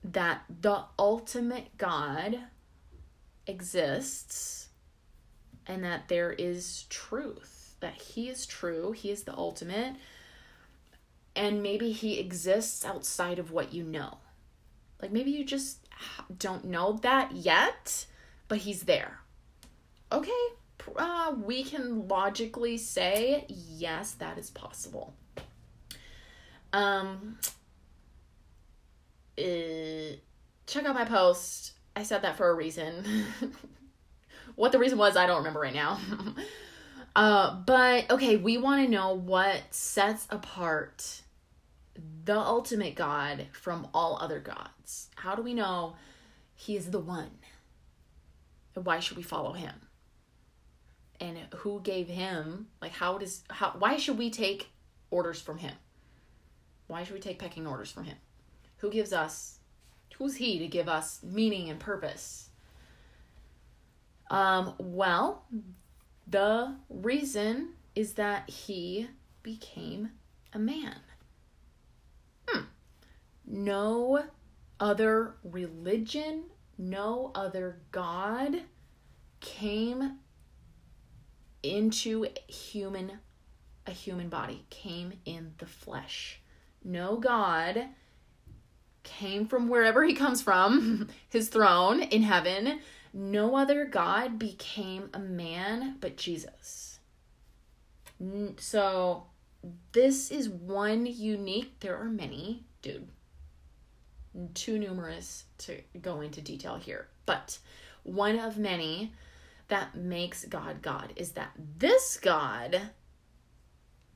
that 0.04 0.42
the 0.60 0.84
ultimate 0.98 1.76
God 1.78 2.38
exists 3.46 4.68
and 5.66 5.84
that 5.84 6.08
there 6.08 6.32
is 6.32 6.84
truth, 6.88 7.76
that 7.80 7.94
He 7.94 8.28
is 8.28 8.46
true, 8.46 8.92
He 8.92 9.10
is 9.10 9.22
the 9.22 9.36
ultimate, 9.36 9.94
and 11.36 11.62
maybe 11.62 11.92
He 11.92 12.18
exists 12.18 12.84
outside 12.84 13.38
of 13.38 13.52
what 13.52 13.72
you 13.72 13.84
know. 13.84 14.18
Like 15.00 15.12
maybe 15.12 15.30
you 15.30 15.44
just 15.44 15.81
don't 16.38 16.64
know 16.64 16.98
that 17.02 17.32
yet, 17.32 18.06
but 18.48 18.58
He's 18.58 18.82
there 18.82 19.22
okay, 20.12 20.30
uh, 20.96 21.34
we 21.42 21.64
can 21.64 22.06
logically 22.06 22.76
say, 22.76 23.46
yes, 23.48 24.12
that 24.12 24.38
is 24.38 24.50
possible. 24.50 25.14
Um, 26.72 27.38
uh, 29.38 30.16
check 30.66 30.84
out 30.84 30.94
my 30.94 31.04
post. 31.04 31.72
I 31.96 32.02
said 32.02 32.22
that 32.22 32.36
for 32.36 32.48
a 32.50 32.54
reason. 32.54 33.04
what 34.54 34.72
the 34.72 34.78
reason 34.78 34.98
was, 34.98 35.16
I 35.16 35.26
don't 35.26 35.38
remember 35.38 35.60
right 35.60 35.74
now. 35.74 35.98
Uh, 37.14 37.56
but 37.66 38.10
okay, 38.10 38.38
we 38.38 38.56
want 38.56 38.82
to 38.82 38.90
know 38.90 39.12
what 39.12 39.60
sets 39.70 40.26
apart 40.30 41.20
the 42.24 42.38
ultimate 42.38 42.94
God 42.94 43.46
from 43.52 43.88
all 43.92 44.18
other 44.20 44.38
gods. 44.38 45.08
How 45.16 45.34
do 45.34 45.42
we 45.42 45.54
know 45.54 45.94
he 46.54 46.76
is 46.76 46.90
the 46.90 46.98
one? 46.98 47.30
And 48.74 48.84
why 48.84 49.00
should 49.00 49.16
we 49.16 49.22
follow 49.22 49.52
him? 49.52 49.74
And 51.20 51.38
who 51.56 51.80
gave 51.80 52.08
him 52.08 52.68
like 52.80 52.92
how 52.92 53.18
does 53.18 53.44
how 53.50 53.74
why 53.78 53.96
should 53.96 54.18
we 54.18 54.30
take 54.30 54.70
orders 55.10 55.40
from 55.40 55.58
him? 55.58 55.74
Why 56.88 57.04
should 57.04 57.14
we 57.14 57.20
take 57.20 57.38
pecking 57.38 57.66
orders 57.66 57.90
from 57.90 58.04
him? 58.04 58.16
Who 58.78 58.90
gives 58.90 59.12
us 59.12 59.58
who's 60.16 60.36
he 60.36 60.58
to 60.58 60.66
give 60.66 60.88
us 60.88 61.22
meaning 61.22 61.70
and 61.70 61.78
purpose? 61.78 62.50
Um, 64.30 64.74
well, 64.78 65.44
the 66.26 66.74
reason 66.88 67.74
is 67.94 68.14
that 68.14 68.48
he 68.48 69.08
became 69.42 70.10
a 70.52 70.58
man. 70.58 70.96
No 73.54 74.24
other 74.80 75.34
religion, 75.44 76.44
no 76.78 77.32
other 77.34 77.82
God 77.90 78.62
came 79.40 80.20
into 81.62 82.26
human 82.48 83.18
a 83.86 83.90
human 83.90 84.30
body, 84.30 84.64
came 84.70 85.12
in 85.26 85.52
the 85.58 85.66
flesh. 85.66 86.40
No 86.82 87.16
God 87.16 87.88
came 89.02 89.46
from 89.46 89.68
wherever 89.68 90.02
he 90.02 90.14
comes 90.14 90.40
from, 90.40 91.08
his 91.28 91.50
throne 91.50 92.00
in 92.00 92.22
heaven. 92.22 92.80
No 93.12 93.54
other 93.54 93.84
God 93.84 94.38
became 94.38 95.10
a 95.12 95.18
man 95.18 95.98
but 96.00 96.16
Jesus. 96.16 97.00
So, 98.56 99.24
this 99.92 100.30
is 100.30 100.48
one 100.48 101.04
unique, 101.04 101.80
there 101.80 101.98
are 101.98 102.08
many, 102.08 102.64
dude, 102.80 103.08
too 104.54 104.78
numerous 104.78 105.44
to 105.58 105.80
go 106.00 106.20
into 106.20 106.40
detail 106.40 106.76
here, 106.76 107.08
but 107.26 107.58
one 108.02 108.38
of 108.38 108.58
many 108.58 109.12
that 109.68 109.94
makes 109.94 110.44
God 110.44 110.82
God 110.82 111.12
is 111.16 111.32
that 111.32 111.52
this 111.78 112.18
God 112.20 112.80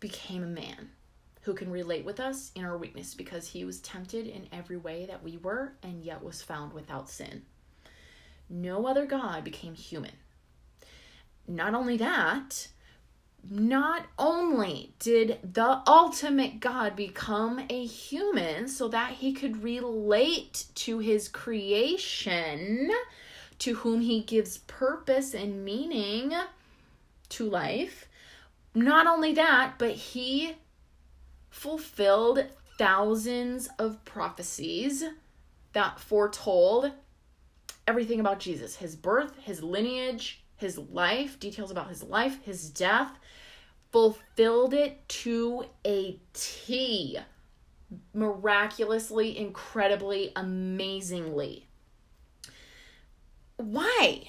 became 0.01 0.43
a 0.43 0.47
man 0.47 0.91
who 1.43 1.55
can 1.55 1.71
relate 1.71 2.05
with 2.05 2.19
us 2.19 2.51
in 2.55 2.65
our 2.65 2.77
weakness 2.77 3.15
because 3.15 3.49
he 3.49 3.65
was 3.65 3.81
tempted 3.81 4.27
in 4.27 4.49
every 4.53 4.77
way 4.77 5.07
that 5.07 5.23
we 5.23 5.37
were 5.37 5.73
and 5.83 6.03
yet 6.03 6.23
was 6.23 6.43
found 6.43 6.73
without 6.73 7.09
sin. 7.09 7.43
No 8.51 8.87
other 8.87 9.07
God 9.07 9.45
became 9.45 9.75
human. 9.75 10.13
Not 11.49 11.75
only 11.75 11.97
that, 11.99 12.69
not 13.51 14.07
only 14.19 14.95
did 14.99 15.39
the 15.43 15.83
ultimate 15.87 16.61
God 16.61 16.97
become 16.97 17.61
a 17.69 17.87
human 17.87 18.69
so 18.69 18.89
that 18.89 19.13
he 19.13 19.33
could 19.33 19.63
relate 19.63 20.67
to 20.77 20.99
his 20.99 21.29
creation, 21.29 22.91
to 23.59 23.75
whom 23.77 24.01
he 24.01 24.21
gives 24.21 24.59
purpose 24.59 25.35
and 25.35 25.65
meaning 25.65 26.33
to 27.31 27.49
life, 27.49 28.09
not 28.75 29.07
only 29.07 29.33
that, 29.33 29.75
but 29.79 29.93
he 29.93 30.57
fulfilled 31.49 32.45
thousands 32.79 33.69
of 33.79 34.05
prophecies 34.05 35.05
that 35.73 35.99
foretold 35.99 36.93
everything 37.87 38.21
about 38.21 38.39
Jesus 38.39 38.77
his 38.77 38.97
birth, 38.97 39.39
his 39.43 39.63
lineage, 39.63 40.45
his 40.57 40.79
life, 40.79 41.39
details 41.39 41.71
about 41.71 41.89
his 41.89 42.03
life, 42.03 42.43
his 42.43 42.71
death, 42.71 43.19
fulfilled 43.97 44.75
it 44.75 45.09
to 45.09 45.65
a 45.87 46.21
T. 46.35 47.19
Miraculously, 48.13 49.39
incredibly, 49.39 50.33
amazingly. 50.37 51.67
Why? 53.57 54.25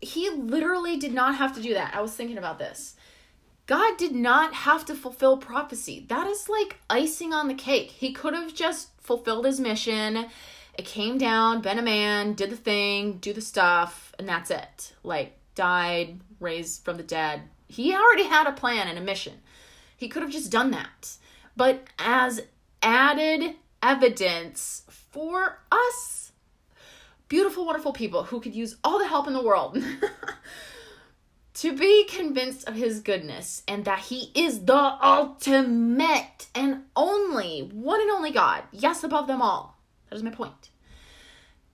He 0.00 0.30
literally 0.30 0.96
did 0.96 1.12
not 1.12 1.36
have 1.36 1.54
to 1.56 1.60
do 1.60 1.74
that. 1.74 1.94
I 1.94 2.00
was 2.00 2.14
thinking 2.14 2.38
about 2.38 2.58
this. 2.58 2.96
God 3.66 3.98
did 3.98 4.14
not 4.14 4.54
have 4.54 4.86
to 4.86 4.94
fulfill 4.94 5.36
prophecy. 5.36 6.06
That 6.08 6.26
is 6.26 6.48
like 6.48 6.78
icing 6.88 7.34
on 7.34 7.48
the 7.48 7.54
cake. 7.54 7.90
He 7.90 8.14
could 8.14 8.32
have 8.32 8.54
just 8.54 8.98
fulfilled 9.02 9.44
his 9.44 9.60
mission. 9.60 10.28
It 10.78 10.86
came 10.86 11.18
down, 11.18 11.60
been 11.60 11.78
a 11.78 11.82
man, 11.82 12.32
did 12.32 12.48
the 12.48 12.56
thing, 12.56 13.18
do 13.18 13.34
the 13.34 13.42
stuff, 13.42 14.14
and 14.18 14.26
that's 14.26 14.50
it. 14.50 14.94
Like, 15.02 15.36
died, 15.54 16.20
raised 16.40 16.86
from 16.86 16.96
the 16.96 17.02
dead. 17.02 17.42
He 17.72 17.94
already 17.94 18.24
had 18.24 18.46
a 18.46 18.52
plan 18.52 18.86
and 18.86 18.98
a 18.98 19.02
mission. 19.02 19.40
He 19.96 20.06
could 20.06 20.22
have 20.22 20.30
just 20.30 20.52
done 20.52 20.72
that. 20.72 21.16
But 21.56 21.84
as 21.98 22.42
added 22.82 23.54
evidence 23.82 24.82
for 24.88 25.62
us, 25.70 26.32
beautiful, 27.28 27.64
wonderful 27.64 27.94
people 27.94 28.24
who 28.24 28.40
could 28.40 28.54
use 28.54 28.76
all 28.84 28.98
the 28.98 29.08
help 29.08 29.26
in 29.26 29.32
the 29.32 29.42
world. 29.42 29.82
to 31.54 31.74
be 31.74 32.04
convinced 32.04 32.68
of 32.68 32.74
his 32.74 33.00
goodness 33.00 33.62
and 33.66 33.86
that 33.86 34.00
he 34.00 34.30
is 34.34 34.66
the 34.66 34.98
ultimate 35.02 36.48
and 36.54 36.82
only 36.94 37.60
one 37.72 38.02
and 38.02 38.10
only 38.10 38.32
God, 38.32 38.64
yes, 38.70 39.02
above 39.02 39.26
them 39.26 39.40
all. 39.40 39.78
That 40.10 40.16
is 40.16 40.22
my 40.22 40.30
point. 40.30 40.68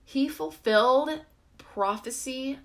He 0.05 0.29
fulfilled 0.29 1.09
prophecy 1.57 2.59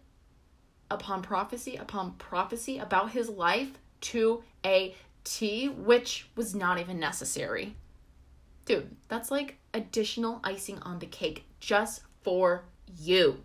upon 0.91 1.23
prophecy 1.23 1.77
upon 1.77 2.13
prophecy 2.13 2.79
about 2.79 3.11
his 3.11 3.29
life 3.29 3.79
to 4.01 4.43
a 4.65 4.95
T, 5.25 5.69
which 5.69 6.29
was 6.37 6.55
not 6.55 6.79
even 6.79 7.01
necessary. 7.01 7.75
Dude, 8.67 8.97
that's 9.09 9.31
like 9.31 9.57
additional 9.73 10.41
icing 10.45 10.79
on 10.81 10.99
the 10.99 11.07
cake 11.07 11.45
just 11.61 12.03
for 12.23 12.65
you. 12.99 13.41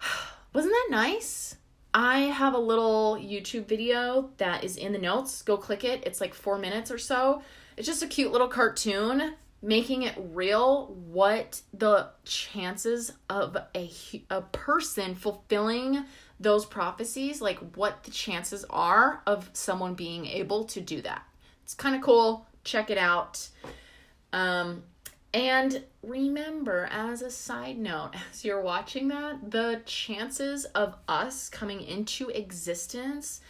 Wasn't 0.52 0.72
that 0.72 0.88
nice? 0.90 1.56
I 1.92 2.20
have 2.20 2.54
a 2.54 2.58
little 2.58 3.16
YouTube 3.16 3.66
video 3.66 4.30
that 4.36 4.62
is 4.62 4.76
in 4.76 4.92
the 4.92 4.98
notes. 4.98 5.42
Go 5.42 5.56
click 5.56 5.84
it. 5.84 6.04
It's 6.06 6.20
like 6.20 6.34
four 6.34 6.58
minutes 6.58 6.90
or 6.90 6.98
so. 6.98 7.42
It's 7.76 7.86
just 7.86 8.02
a 8.02 8.06
cute 8.06 8.32
little 8.32 8.48
cartoon 8.48 9.34
making 9.62 10.02
it 10.02 10.14
real 10.16 10.86
what 10.86 11.60
the 11.74 12.08
chances 12.24 13.12
of 13.28 13.56
a, 13.74 13.90
a 14.30 14.40
person 14.40 15.14
fulfilling 15.14 16.04
those 16.38 16.64
prophecies, 16.64 17.42
like 17.42 17.58
what 17.76 18.02
the 18.04 18.10
chances 18.10 18.64
are 18.70 19.22
of 19.26 19.50
someone 19.52 19.94
being 19.94 20.24
able 20.26 20.64
to 20.64 20.80
do 20.80 21.02
that. 21.02 21.22
It's 21.62 21.74
kind 21.74 21.94
of 21.94 22.00
cool. 22.00 22.46
Check 22.64 22.90
it 22.90 22.98
out. 22.98 23.48
Um, 24.32 24.84
and 25.32 25.84
remember, 26.02 26.88
as 26.90 27.22
a 27.22 27.30
side 27.30 27.78
note, 27.78 28.12
as 28.32 28.44
you're 28.44 28.62
watching 28.62 29.08
that, 29.08 29.50
the 29.50 29.82
chances 29.84 30.64
of 30.66 30.96
us 31.06 31.48
coming 31.48 31.82
into 31.82 32.28
existence 32.30 33.40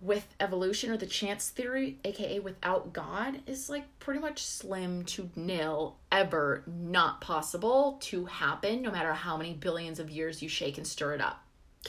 with 0.00 0.34
evolution 0.38 0.90
or 0.90 0.96
the 0.96 1.06
chance 1.06 1.48
theory, 1.48 1.98
aka 2.04 2.38
without 2.38 2.92
God, 2.92 3.40
is 3.46 3.68
like 3.68 3.84
pretty 3.98 4.20
much 4.20 4.44
slim 4.44 5.04
to 5.06 5.30
nil, 5.34 5.96
ever 6.12 6.62
not 6.66 7.20
possible 7.20 7.98
to 8.02 8.26
happen, 8.26 8.82
no 8.82 8.90
matter 8.90 9.12
how 9.12 9.36
many 9.36 9.54
billions 9.54 9.98
of 9.98 10.10
years 10.10 10.42
you 10.42 10.48
shake 10.48 10.78
and 10.78 10.86
stir 10.86 11.14
it 11.14 11.20
up. 11.20 11.42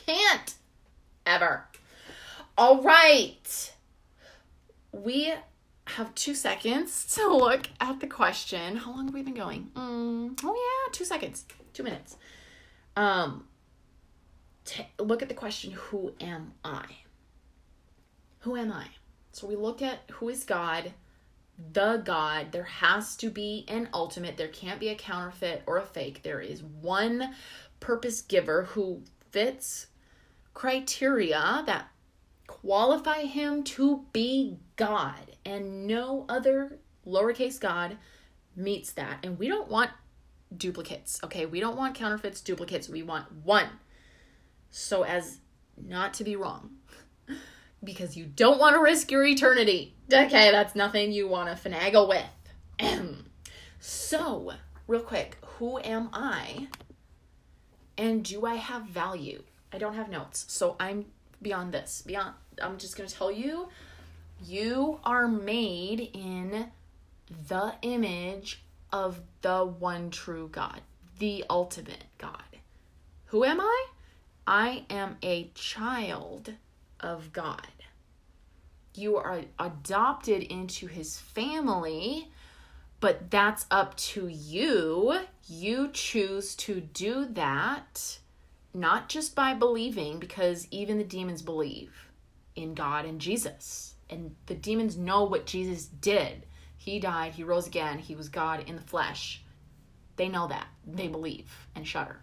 Can't 0.06 0.56
ever. 1.26 1.66
All 2.58 2.82
right. 2.82 3.74
We 4.92 5.34
have 5.86 6.14
two 6.16 6.34
seconds 6.34 7.06
to 7.16 7.28
look 7.28 7.70
at 7.80 8.00
the 8.00 8.08
question. 8.08 8.76
How 8.76 8.92
long 8.92 9.06
have 9.06 9.14
we 9.14 9.22
been 9.22 9.36
going? 9.36 9.72
Mm, 9.76 10.40
oh 10.44 10.56
yeah, 10.56 10.92
two 10.92 11.06
seconds, 11.06 11.46
two 11.74 11.84
minutes. 11.84 12.18
Um, 12.96 13.46
t- 14.66 14.88
look 14.98 15.22
at 15.22 15.30
the 15.30 15.36
question: 15.36 15.72
Who 15.72 16.14
am 16.20 16.54
I? 16.66 16.86
Who 18.40 18.56
am 18.56 18.72
I? 18.72 18.88
So 19.32 19.48
we 19.48 19.56
look 19.56 19.82
at 19.82 20.00
who 20.14 20.30
is 20.30 20.44
God, 20.44 20.94
the 21.74 22.02
God. 22.04 22.52
There 22.52 22.64
has 22.64 23.16
to 23.18 23.30
be 23.30 23.66
an 23.68 23.90
ultimate. 23.94 24.38
There 24.38 24.48
can't 24.48 24.80
be 24.80 24.90
a 24.90 24.96
counterfeit 24.96 25.64
or 25.66 25.78
a 25.78 25.86
fake. 25.86 26.24
There 26.24 26.42
is 26.42 26.64
one 26.64 27.36
purpose 27.80 28.22
giver 28.22 28.64
who 28.64 29.04
fits 29.32 29.88
criteria 30.54 31.64
that 31.66 31.90
qualify 32.48 33.22
him 33.22 33.64
to 33.64 34.06
be 34.12 34.58
God, 34.76 35.38
and 35.46 35.88
no 35.88 36.26
other 36.28 36.80
lowercase 37.06 37.60
god 37.60 37.98
meets 38.56 38.92
that. 38.94 39.20
And 39.24 39.38
we 39.38 39.48
don't 39.48 39.70
want 39.70 39.92
duplicates, 40.56 41.20
okay? 41.24 41.46
We 41.46 41.60
don't 41.60 41.78
want 41.78 41.96
counterfeits, 41.96 42.42
duplicates. 42.42 42.90
We 42.90 43.04
want 43.04 43.32
one. 43.44 43.70
So, 44.72 45.04
as 45.04 45.40
not 45.82 46.14
to 46.16 46.24
be 46.24 46.36
wrong, 46.36 46.72
because 47.84 48.18
you 48.18 48.26
don't 48.26 48.60
want 48.60 48.76
to 48.76 48.82
risk 48.82 49.12
your 49.12 49.26
eternity. 49.26 49.94
Okay, 50.12 50.52
that's 50.52 50.76
nothing 50.76 51.12
you 51.12 51.28
want 51.28 51.56
to 51.56 51.70
finagle 51.70 52.08
with. 52.10 53.14
so, 53.80 54.54
real 54.88 55.02
quick, 55.02 55.38
who 55.58 55.80
am 55.80 56.10
I? 56.14 56.68
And 57.98 58.24
do 58.24 58.46
I 58.46 58.56
have 58.56 58.84
value? 58.84 59.44
I 59.72 59.78
don't 59.78 59.96
have 59.96 60.10
notes, 60.10 60.46
so 60.48 60.76
I'm 60.80 61.06
beyond 61.42 61.74
this. 61.74 62.04
Beyond 62.06 62.34
I'm 62.62 62.78
just 62.78 62.98
going 62.98 63.08
to 63.08 63.16
tell 63.16 63.32
you 63.32 63.70
you 64.44 65.00
are 65.04 65.28
made 65.28 66.10
in 66.14 66.68
the 67.48 67.74
image 67.82 68.64
of 68.92 69.22
the 69.42 69.64
one 69.66 70.10
true 70.10 70.50
God, 70.52 70.82
the 71.20 71.46
ultimate 71.50 72.06
God. 72.18 72.44
Who 73.28 73.44
am 73.44 73.62
I? 73.62 73.86
I 74.48 74.86
am 74.90 75.18
a 75.22 75.52
child 75.54 76.54
of 77.00 77.32
God. 77.34 77.68
You 78.96 79.18
are 79.18 79.42
adopted 79.58 80.44
into 80.44 80.88
his 80.88 81.18
family, 81.18 82.30
but 83.00 83.32
that's 83.32 83.66
up 83.72 83.96
to 83.98 84.28
you. 84.28 85.20
You 85.48 85.90
choose 85.94 86.56
to 86.56 86.82
do 86.82 87.26
that, 87.26 88.20
not 88.74 89.10
just 89.10 89.36
by 89.36 89.54
believing, 89.54 90.20
because 90.20 90.68
even 90.72 90.98
the 90.98 91.04
demons 91.04 91.42
believe 91.42 92.12
in 92.56 92.74
God 92.74 93.06
and 93.06 93.22
Jesus. 93.22 93.96
And 94.10 94.36
the 94.48 94.56
demons 94.56 94.98
know 94.98 95.24
what 95.24 95.46
Jesus 95.46 95.86
did. 95.86 96.46
He 96.78 97.00
died, 97.00 97.34
he 97.34 97.44
rose 97.44 97.68
again, 97.68 98.00
he 98.00 98.16
was 98.16 98.30
God 98.30 98.64
in 98.68 98.76
the 98.76 98.82
flesh. 98.82 99.44
They 100.16 100.28
know 100.28 100.48
that. 100.48 100.68
They 100.86 101.08
believe 101.08 101.68
and 101.76 101.88
shudder. 101.88 102.22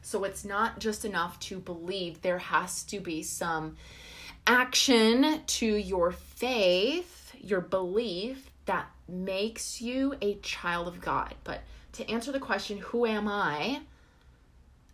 So 0.00 0.24
it's 0.24 0.44
not 0.44 0.80
just 0.80 1.04
enough 1.04 1.38
to 1.40 1.58
believe, 1.58 2.22
there 2.22 2.38
has 2.38 2.82
to 2.84 3.00
be 3.00 3.22
some 3.22 3.76
action 4.46 5.42
to 5.46 5.66
your 5.66 6.12
faith, 6.12 7.34
your 7.40 7.60
belief 7.60 8.50
that 8.66 8.90
makes 9.08 9.80
you 9.80 10.14
a 10.20 10.34
child 10.36 10.88
of 10.88 11.00
God. 11.00 11.34
But 11.44 11.60
to 11.92 12.08
answer 12.10 12.32
the 12.32 12.40
question, 12.40 12.78
who 12.78 13.06
am 13.06 13.28
I? 13.28 13.80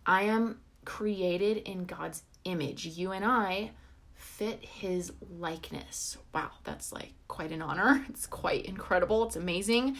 I 0.05 0.23
am 0.23 0.59
created 0.85 1.57
in 1.57 1.85
God's 1.85 2.23
image. 2.45 2.85
You 2.85 3.11
and 3.11 3.25
I 3.25 3.71
fit 4.13 4.63
his 4.63 5.11
likeness. 5.37 6.17
Wow, 6.33 6.51
that's 6.63 6.93
like 6.93 7.13
quite 7.27 7.51
an 7.51 7.61
honor. 7.61 8.05
It's 8.09 8.27
quite 8.27 8.65
incredible. 8.65 9.25
It's 9.25 9.35
amazing. 9.35 9.97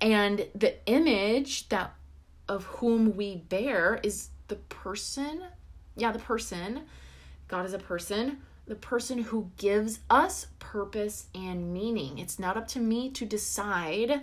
And 0.00 0.46
the 0.54 0.74
image 0.86 1.68
that 1.68 1.94
of 2.48 2.64
whom 2.64 3.16
we 3.16 3.36
bear 3.36 4.00
is 4.02 4.30
the 4.48 4.56
person. 4.56 5.42
Yeah, 5.96 6.12
the 6.12 6.18
person. 6.18 6.82
God 7.48 7.66
is 7.66 7.74
a 7.74 7.78
person. 7.78 8.38
The 8.70 8.76
person 8.76 9.18
who 9.18 9.50
gives 9.56 9.98
us 10.08 10.46
purpose 10.60 11.26
and 11.34 11.74
meaning. 11.74 12.18
It's 12.18 12.38
not 12.38 12.56
up 12.56 12.68
to 12.68 12.78
me 12.78 13.10
to 13.10 13.26
decide 13.26 14.20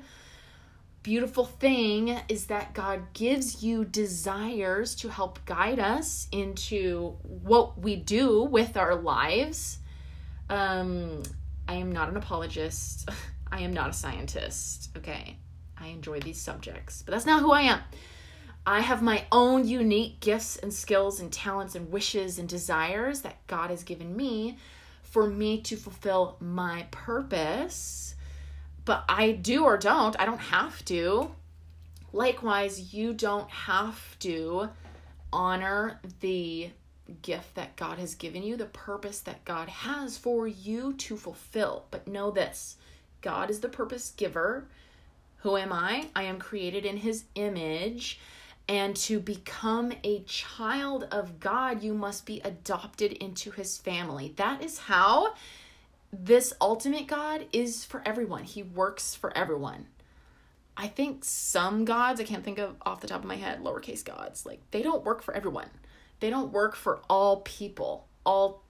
beautiful 1.04 1.44
thing 1.44 2.18
is 2.30 2.46
that 2.46 2.74
God 2.74 3.14
gives 3.14 3.62
you 3.62 3.84
desires 3.84 4.96
to 4.96 5.10
help 5.10 5.44
guide 5.46 5.80
us 5.80 6.30
into 6.32 7.18
what 7.24 7.78
we 7.78 7.98
do 7.98 8.44
with 8.44 8.78
our 8.78 8.96
lives. 8.96 9.80
Um, 10.50 11.24
I 11.68 11.74
am 11.74 11.92
not 11.92 12.08
an 12.08 12.16
apologist. 12.16 13.10
I 13.52 13.60
am 13.64 13.74
not 13.74 13.90
a 13.90 13.94
scientist. 13.94 14.92
Okay. 14.96 15.36
I 15.78 15.88
enjoy 15.88 16.22
these 16.22 16.40
subjects, 16.40 17.02
but 17.02 17.12
that's 17.12 17.26
not 17.26 17.42
who 17.42 17.52
I 17.52 17.64
am. 17.64 17.80
I 18.68 18.82
have 18.82 19.02
my 19.02 19.26
own 19.32 19.68
unique 19.68 20.20
gifts 20.20 20.58
and 20.58 20.72
skills 20.72 21.20
and 21.20 21.32
talents 21.32 21.74
and 21.74 21.92
wishes 21.92 22.38
and 22.38 22.48
desires 22.48 23.22
that 23.22 23.48
God 23.48 23.72
has 23.72 23.84
given 23.84 24.16
me 24.16 24.60
for 25.02 25.26
me 25.26 25.62
to 25.62 25.76
fulfill 25.76 26.38
my 26.40 26.86
purpose 26.92 28.14
but 28.88 29.04
I 29.10 29.34
do 29.34 29.66
or 29.66 29.78
don't. 29.78 30.16
I 30.18 30.26
don't 30.26 30.40
have 30.40 30.84
to. 30.86 31.30
Likewise, 32.14 32.94
you 32.94 33.14
don't 33.14 33.50
have 33.50 34.18
to 34.20 34.70
honor 35.34 36.00
the 36.22 36.70
gift 37.22 37.56
that 37.56 37.76
God 37.76 38.00
has 38.00 38.16
given 38.16 38.44
you, 38.44 38.56
the 38.56 38.66
purpose 38.66 39.20
that 39.20 39.44
God 39.44 39.68
has 39.68 40.18
for 40.18 40.48
you 40.48 40.94
to 40.94 41.18
fulfill. 41.18 41.84
But 41.92 42.08
know 42.08 42.32
this 42.32 42.78
God 43.20 43.50
is 43.50 43.60
the 43.60 43.68
purpose 43.68 44.14
giver. 44.16 44.70
Who 45.40 45.58
am 45.58 45.74
I? 45.74 46.08
I 46.16 46.24
am 46.24 46.40
created 46.40 46.86
in 46.86 46.96
his 46.96 47.26
image. 47.36 48.22
And 48.70 48.96
to 48.98 49.20
become 49.20 49.94
a 50.04 50.24
child 50.24 51.08
of 51.12 51.40
God, 51.40 51.84
you 51.84 51.94
must 51.94 52.26
be 52.26 52.42
adopted 52.44 53.14
into 53.14 53.52
his 53.52 53.78
family. 53.78 54.34
That 54.36 54.62
is 54.62 54.78
how 54.78 55.36
this 56.12 56.54
ultimate 56.60 57.08
God 57.08 57.46
is 57.54 57.86
for 57.86 58.02
everyone. 58.06 58.44
He 58.44 58.64
works 58.64 59.16
for 59.16 59.36
everyone. 59.38 59.88
I 60.76 60.88
think 60.88 61.24
some 61.24 61.86
gods, 61.86 62.22
I 62.22 62.24
can't 62.24 62.44
think 62.44 62.60
of 62.60 62.76
off 62.84 63.02
the 63.02 63.08
top 63.08 63.22
of 63.22 63.28
my 63.28 63.36
head, 63.36 63.64
lowercase 63.64 64.06
gods, 64.06 64.46
like 64.46 64.60
they 64.72 64.84
don't 64.84 65.04
work 65.04 65.24
for 65.24 65.34
everyone. 65.34 65.70
They 66.20 66.30
don't 66.30 66.52
work 66.52 66.76
for 66.76 67.02
all 67.10 67.42
people, 67.42 68.08
all 68.26 68.64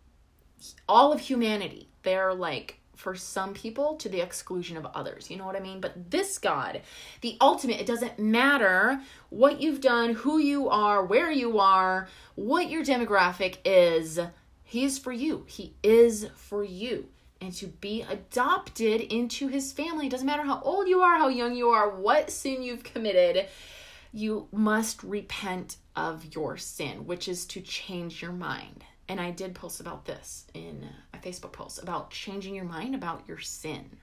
all 0.88 1.12
of 1.12 1.19
humanity. 1.19 1.89
They're 2.03 2.33
like 2.33 2.79
for 2.97 3.15
some 3.15 3.53
people 3.53 3.95
to 3.95 4.10
the 4.10 4.19
exclusion 4.19 4.75
of 4.75 4.86
others. 4.88 5.29
You 5.29 5.38
know 5.38 5.45
what 5.45 5.55
I 5.55 5.62
mean? 5.62 5.79
But 5.79 6.12
this 6.12 6.38
God, 6.38 6.81
the 7.21 7.38
ultimate, 7.39 7.79
it 7.79 7.86
doesn't 7.86 8.19
matter 8.19 8.99
what 9.29 9.62
you've 9.62 9.81
done, 9.81 10.15
who 10.15 10.39
you 10.39 10.67
are, 10.67 11.05
where 11.05 11.31
you 11.31 11.60
are, 11.60 12.10
what 12.36 12.69
your 12.69 12.83
demographic 12.83 13.57
is. 13.63 14.19
He 14.63 14.83
is 14.83 14.97
for 14.97 15.13
you. 15.13 15.45
He 15.47 15.75
is 15.83 16.27
for 16.36 16.63
you 16.63 17.07
and 17.39 17.53
to 17.53 17.67
be 17.67 18.01
adopted 18.01 19.01
into 19.01 19.47
his 19.47 19.71
family. 19.71 20.07
It 20.07 20.10
doesn't 20.12 20.25
matter 20.25 20.43
how 20.43 20.60
old 20.62 20.88
you 20.88 21.01
are, 21.01 21.17
how 21.17 21.27
young 21.27 21.55
you 21.55 21.69
are, 21.69 21.89
what 21.89 22.31
sin 22.31 22.63
you've 22.63 22.83
committed, 22.83 23.47
you 24.12 24.47
must 24.51 25.03
repent 25.03 25.77
of 25.95 26.33
your 26.33 26.57
sin, 26.57 27.05
which 27.05 27.27
is 27.27 27.45
to 27.47 27.62
change 27.62 28.21
your 28.21 28.31
mind. 28.31 28.83
And 29.07 29.21
I 29.21 29.31
did 29.31 29.55
post 29.55 29.79
about 29.79 30.05
this 30.05 30.45
in 30.53 30.88
Facebook 31.17 31.51
post 31.51 31.82
about 31.82 32.12
changing 32.12 32.56
your 32.56 32.65
mind 32.65 32.95
about 32.95 33.23
your 33.27 33.39
sin 33.39 33.97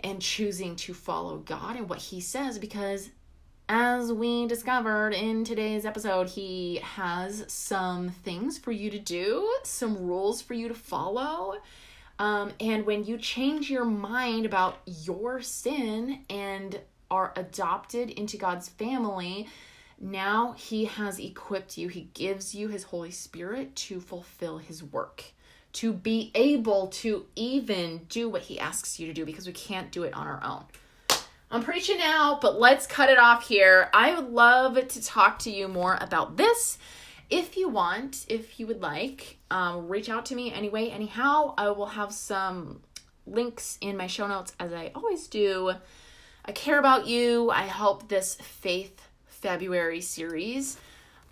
and 0.00 0.20
choosing 0.20 0.76
to 0.76 0.94
follow 0.94 1.38
God 1.38 1.76
and 1.76 1.88
what 1.88 1.98
He 1.98 2.20
says 2.20 2.58
because 2.58 3.10
as 3.68 4.12
we 4.12 4.46
discovered 4.46 5.14
in 5.14 5.44
today's 5.44 5.86
episode, 5.86 6.28
he 6.28 6.80
has 6.82 7.44
some 7.50 8.10
things 8.10 8.58
for 8.58 8.72
you 8.72 8.90
to 8.90 8.98
do, 8.98 9.50
some 9.62 9.96
rules 9.96 10.42
for 10.42 10.52
you 10.52 10.68
to 10.68 10.74
follow, 10.74 11.56
um, 12.18 12.52
and 12.60 12.86
when 12.86 13.04
you 13.04 13.18
change 13.18 13.70
your 13.70 13.84
mind 13.84 14.46
about 14.46 14.78
your 14.84 15.40
sin 15.40 16.20
and 16.30 16.78
are 17.10 17.32
adopted 17.36 18.10
into 18.10 18.36
God's 18.36 18.68
family, 18.68 19.48
now 19.98 20.52
He 20.52 20.84
has 20.84 21.18
equipped 21.18 21.76
you. 21.76 21.88
He 21.88 22.10
gives 22.14 22.54
you 22.54 22.68
His 22.68 22.84
Holy 22.84 23.10
Spirit 23.10 23.74
to 23.76 24.00
fulfill 24.00 24.58
His 24.58 24.84
work, 24.84 25.24
to 25.74 25.92
be 25.92 26.30
able 26.34 26.88
to 26.88 27.26
even 27.34 28.02
do 28.08 28.28
what 28.28 28.42
He 28.42 28.60
asks 28.60 29.00
you 29.00 29.06
to 29.06 29.12
do 29.12 29.24
because 29.24 29.46
we 29.46 29.52
can't 29.52 29.90
do 29.90 30.02
it 30.02 30.14
on 30.14 30.26
our 30.26 30.42
own. 30.44 30.64
I'm 31.50 31.62
preaching 31.62 31.98
now, 31.98 32.38
but 32.40 32.58
let's 32.58 32.86
cut 32.86 33.10
it 33.10 33.18
off 33.18 33.46
here. 33.46 33.90
I 33.92 34.14
would 34.14 34.30
love 34.30 34.88
to 34.88 35.04
talk 35.04 35.38
to 35.40 35.50
you 35.50 35.68
more 35.68 35.98
about 36.00 36.36
this 36.36 36.78
if 37.28 37.56
you 37.56 37.68
want, 37.68 38.26
if 38.28 38.60
you 38.60 38.66
would 38.66 38.82
like, 38.82 39.38
um, 39.50 39.88
reach 39.88 40.08
out 40.08 40.26
to 40.26 40.34
me 40.34 40.52
anyway. 40.52 40.88
Anyhow, 40.88 41.54
I 41.56 41.70
will 41.70 41.86
have 41.86 42.12
some 42.12 42.80
links 43.26 43.78
in 43.80 43.96
my 43.96 44.06
show 44.06 44.26
notes 44.26 44.54
as 44.60 44.72
I 44.72 44.92
always 44.94 45.28
do. 45.28 45.72
I 46.44 46.52
care 46.52 46.78
about 46.78 47.06
you. 47.06 47.50
I 47.50 47.66
hope 47.66 48.08
this 48.08 48.34
Faith 48.34 49.08
February 49.26 50.00
series 50.00 50.78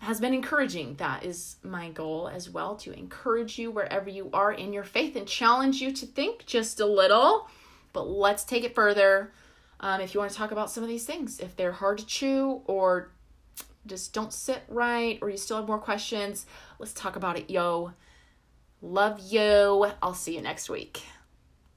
has 0.00 0.20
been 0.20 0.34
encouraging. 0.34 0.94
That 0.96 1.24
is 1.24 1.56
my 1.62 1.90
goal 1.90 2.28
as 2.28 2.48
well 2.48 2.74
to 2.76 2.92
encourage 2.92 3.58
you 3.58 3.70
wherever 3.70 4.08
you 4.08 4.30
are 4.32 4.52
in 4.52 4.72
your 4.72 4.84
faith 4.84 5.14
and 5.14 5.26
challenge 5.26 5.80
you 5.80 5.92
to 5.92 6.06
think 6.06 6.46
just 6.46 6.80
a 6.80 6.86
little. 6.86 7.48
But 7.92 8.08
let's 8.08 8.44
take 8.44 8.64
it 8.64 8.74
further. 8.74 9.32
Um, 9.80 10.00
if 10.00 10.14
you 10.14 10.20
want 10.20 10.32
to 10.32 10.36
talk 10.36 10.52
about 10.52 10.70
some 10.70 10.82
of 10.82 10.88
these 10.88 11.04
things, 11.04 11.38
if 11.38 11.54
they're 11.54 11.72
hard 11.72 11.98
to 11.98 12.06
chew 12.06 12.62
or 12.66 13.10
just 13.86 14.12
don't 14.12 14.32
sit 14.32 14.62
right 14.68 15.18
or 15.22 15.30
you 15.30 15.36
still 15.36 15.58
have 15.58 15.66
more 15.66 15.78
questions, 15.78 16.46
let's 16.78 16.92
talk 16.92 17.16
about 17.16 17.38
it, 17.38 17.50
yo. 17.50 17.92
Love 18.82 19.20
you. 19.20 19.86
I'll 20.02 20.14
see 20.14 20.34
you 20.34 20.42
next 20.42 20.70
week. 20.70 21.02